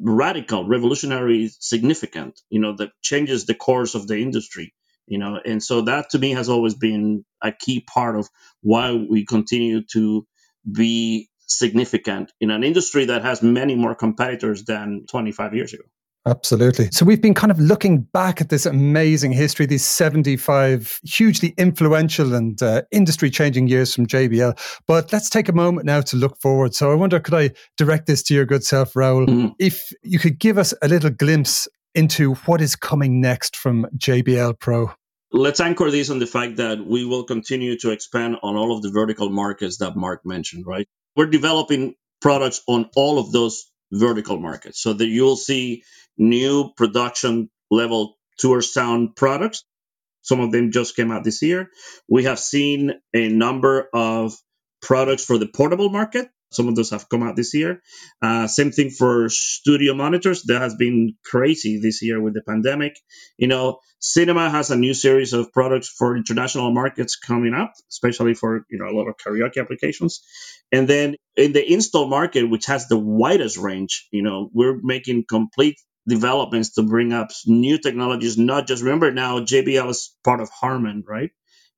[0.00, 4.74] radical, revolutionary, significant, you know, that changes the course of the industry,
[5.06, 5.40] you know.
[5.44, 8.28] And so that to me has always been a key part of
[8.62, 10.26] why we continue to
[10.70, 15.84] be significant in an industry that has many more competitors than 25 years ago.
[16.26, 16.88] Absolutely.
[16.90, 22.34] So we've been kind of looking back at this amazing history, these 75 hugely influential
[22.34, 24.58] and uh, industry changing years from JBL.
[24.86, 26.74] But let's take a moment now to look forward.
[26.74, 29.26] So I wonder, could I direct this to your good self, Raul?
[29.26, 29.48] Mm-hmm.
[29.58, 34.58] If you could give us a little glimpse into what is coming next from JBL
[34.58, 34.92] Pro?
[35.30, 38.82] Let's anchor this on the fact that we will continue to expand on all of
[38.82, 40.88] the vertical markets that Mark mentioned, right?
[41.16, 45.84] We're developing products on all of those vertical markets so that you'll see
[46.18, 49.64] new production level tour sound products.
[50.22, 51.68] Some of them just came out this year.
[52.08, 54.34] We have seen a number of
[54.80, 57.82] products for the portable market some of those have come out this year.
[58.22, 60.44] Uh, same thing for studio monitors.
[60.44, 62.98] That has been crazy this year with the pandemic.
[63.36, 68.34] You know, cinema has a new series of products for international markets coming up, especially
[68.34, 70.22] for you know a lot of karaoke applications.
[70.70, 75.24] And then in the install market, which has the widest range, you know, we're making
[75.28, 75.76] complete
[76.06, 78.36] developments to bring up new technologies.
[78.38, 81.30] Not just remember now, JBL is part of Harman, right?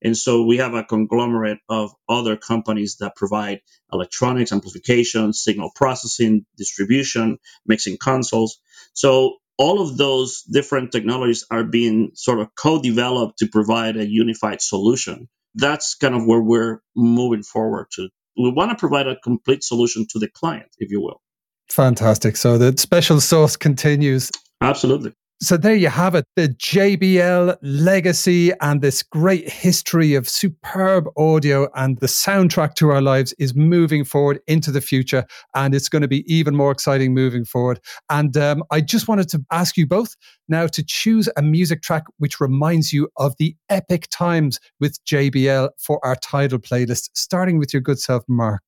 [0.02, 3.60] And so we have a conglomerate of other companies that provide
[3.92, 8.58] electronics, amplification, signal processing, distribution, mixing consoles.
[8.92, 14.60] So all of those different technologies are being sort of co-developed to provide a unified
[14.60, 15.28] solution.
[15.54, 18.10] That's kind of where we're moving forward to.
[18.36, 21.22] We want to provide a complete solution to the client, if you will.
[21.68, 22.36] Fantastic.
[22.36, 24.30] So the special sauce continues.
[24.60, 25.12] Absolutely.
[25.42, 31.68] So there you have it, the JBL legacy and this great history of superb audio
[31.74, 35.26] and the soundtrack to our lives is moving forward into the future.
[35.54, 37.80] And it's going to be even more exciting moving forward.
[38.08, 40.16] And um, I just wanted to ask you both
[40.48, 45.68] now to choose a music track which reminds you of the epic times with JBL
[45.76, 48.62] for our title playlist, starting with your good self, Mark.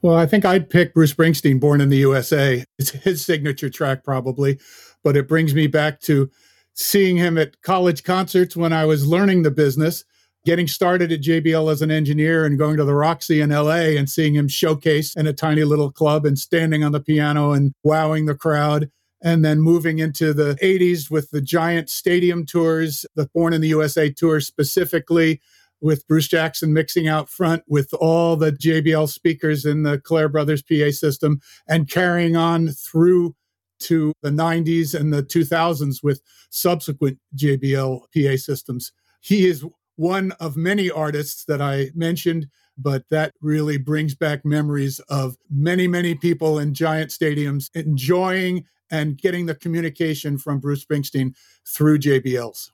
[0.00, 2.64] Well, I think I'd pick Bruce Springsteen, Born in the USA.
[2.78, 4.58] It's his signature track, probably
[5.04, 6.30] but it brings me back to
[6.74, 10.04] seeing him at college concerts when I was learning the business,
[10.44, 14.08] getting started at JBL as an engineer and going to the Roxy in LA and
[14.08, 18.26] seeing him showcase in a tiny little club and standing on the piano and wowing
[18.26, 18.90] the crowd.
[19.20, 23.68] And then moving into the 80s with the giant stadium tours, the Born in the
[23.68, 25.40] USA tour specifically,
[25.80, 30.62] with Bruce Jackson mixing out front with all the JBL speakers in the Clair Brothers
[30.62, 33.34] PA system and carrying on through
[33.80, 36.20] to the 90s and the 2000s with
[36.50, 38.92] subsequent JBL PA systems.
[39.20, 39.64] He is
[39.96, 45.88] one of many artists that I mentioned, but that really brings back memories of many,
[45.88, 51.34] many people in giant stadiums enjoying and getting the communication from Bruce Springsteen
[51.66, 52.70] through JBLs.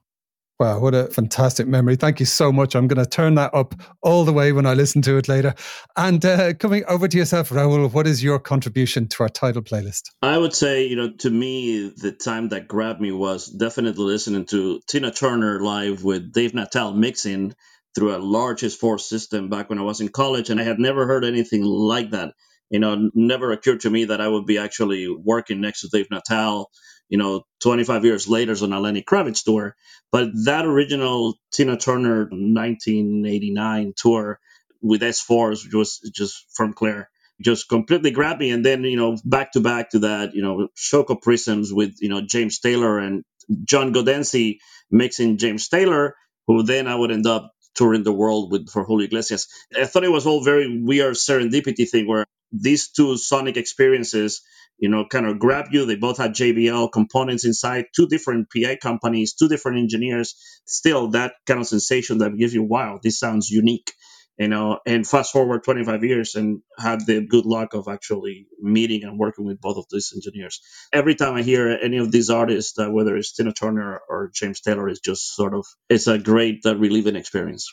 [0.60, 1.96] Wow, what a fantastic memory.
[1.96, 2.76] Thank you so much.
[2.76, 5.52] I'm going to turn that up all the way when I listen to it later.
[5.96, 10.02] And uh, coming over to yourself, Raul, what is your contribution to our title playlist?
[10.22, 14.46] I would say, you know, to me, the time that grabbed me was definitely listening
[14.46, 17.54] to Tina Turner live with Dave Natale mixing
[17.96, 20.50] through a large S4 system back when I was in college.
[20.50, 22.32] And I had never heard anything like that.
[22.70, 26.06] You know, never occurred to me that I would be actually working next to Dave
[26.12, 26.70] Natale
[27.08, 29.76] you know, 25 years later on a Lenny Kravitz tour.
[30.10, 34.40] But that original Tina Turner 1989 tour
[34.82, 38.50] with S4s which was just from Clair just completely grabbed me.
[38.50, 42.08] And then, you know, back to back to that, you know, Showco Prisms with, you
[42.08, 43.24] know, James Taylor and
[43.64, 44.58] John Gaudenzi
[44.90, 46.14] mixing James Taylor,
[46.46, 49.48] who then I would end up touring the world with for Julio Iglesias.
[49.76, 54.42] I thought it was all very weird serendipity thing where these two sonic experiences
[54.78, 55.86] you know, kind of grab you.
[55.86, 60.34] They both had JBL components inside, two different PA companies, two different engineers.
[60.66, 63.92] Still, that kind of sensation that gives you, wow, this sounds unique,
[64.38, 64.80] you know.
[64.86, 69.46] And fast forward 25 years and had the good luck of actually meeting and working
[69.46, 70.60] with both of these engineers.
[70.92, 74.60] Every time I hear any of these artists, uh, whether it's Tina Turner or James
[74.60, 77.72] Taylor, it's just sort of, it's a great uh, relieving experience.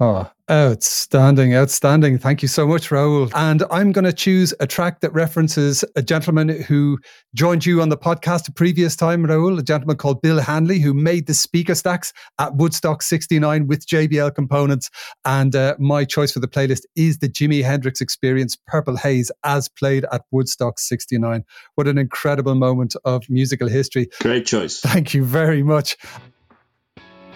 [0.00, 2.18] Oh, outstanding, outstanding.
[2.18, 3.30] Thank you so much, Raul.
[3.32, 6.98] And I'm going to choose a track that references a gentleman who
[7.32, 10.94] joined you on the podcast a previous time, Raul, a gentleman called Bill Hanley, who
[10.94, 14.90] made the speaker stacks at Woodstock 69 with JBL components.
[15.24, 19.68] And uh, my choice for the playlist is the Jimi Hendrix Experience Purple Haze as
[19.68, 21.44] played at Woodstock 69.
[21.76, 24.08] What an incredible moment of musical history.
[24.20, 24.80] Great choice.
[24.80, 25.96] Thank you very much.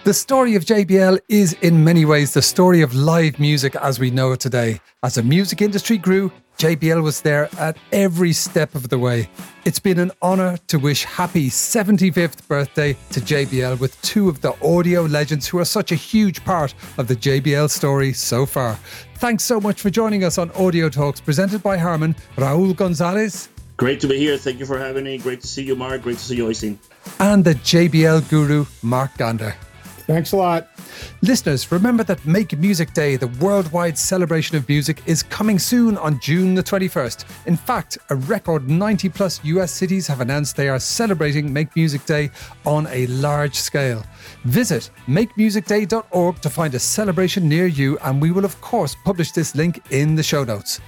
[0.05, 4.09] The story of JBL is in many ways the story of live music as we
[4.09, 4.79] know it today.
[5.03, 9.29] As the music industry grew, JBL was there at every step of the way.
[9.65, 14.55] It's been an honour to wish happy 75th birthday to JBL with two of the
[14.65, 18.75] audio legends who are such a huge part of the JBL story so far.
[19.15, 23.49] Thanks so much for joining us on Audio Talks presented by Harman, Raul Gonzalez.
[23.75, 24.37] Great to be here.
[24.37, 25.17] Thank you for having me.
[25.17, 26.03] Great to see you, Mark.
[26.03, 26.79] Great to see you, Oisin.
[27.19, 29.55] And the JBL guru, Mark Gander.
[30.09, 30.67] Thanks a lot.
[31.21, 36.19] Listeners, remember that Make Music Day, the worldwide celebration of music, is coming soon on
[36.19, 37.25] June the 21st.
[37.45, 42.03] In fact, a record 90 plus US cities have announced they are celebrating Make Music
[42.07, 42.31] Day
[42.65, 44.03] on a large scale.
[44.45, 49.53] Visit makemusicday.org to find a celebration near you, and we will, of course, publish this
[49.53, 50.81] link in the show notes.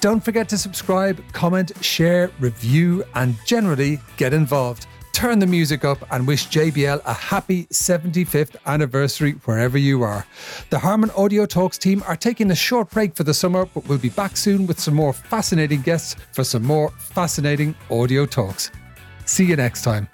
[0.00, 5.98] Don't forget to subscribe, comment, share, review, and generally get involved turn the music up
[6.10, 10.26] and wish JBL a happy 75th anniversary wherever you are.
[10.70, 13.98] The Harman Audio Talks team are taking a short break for the summer, but we'll
[13.98, 18.72] be back soon with some more fascinating guests for some more fascinating audio talks.
[19.24, 20.08] See you next time.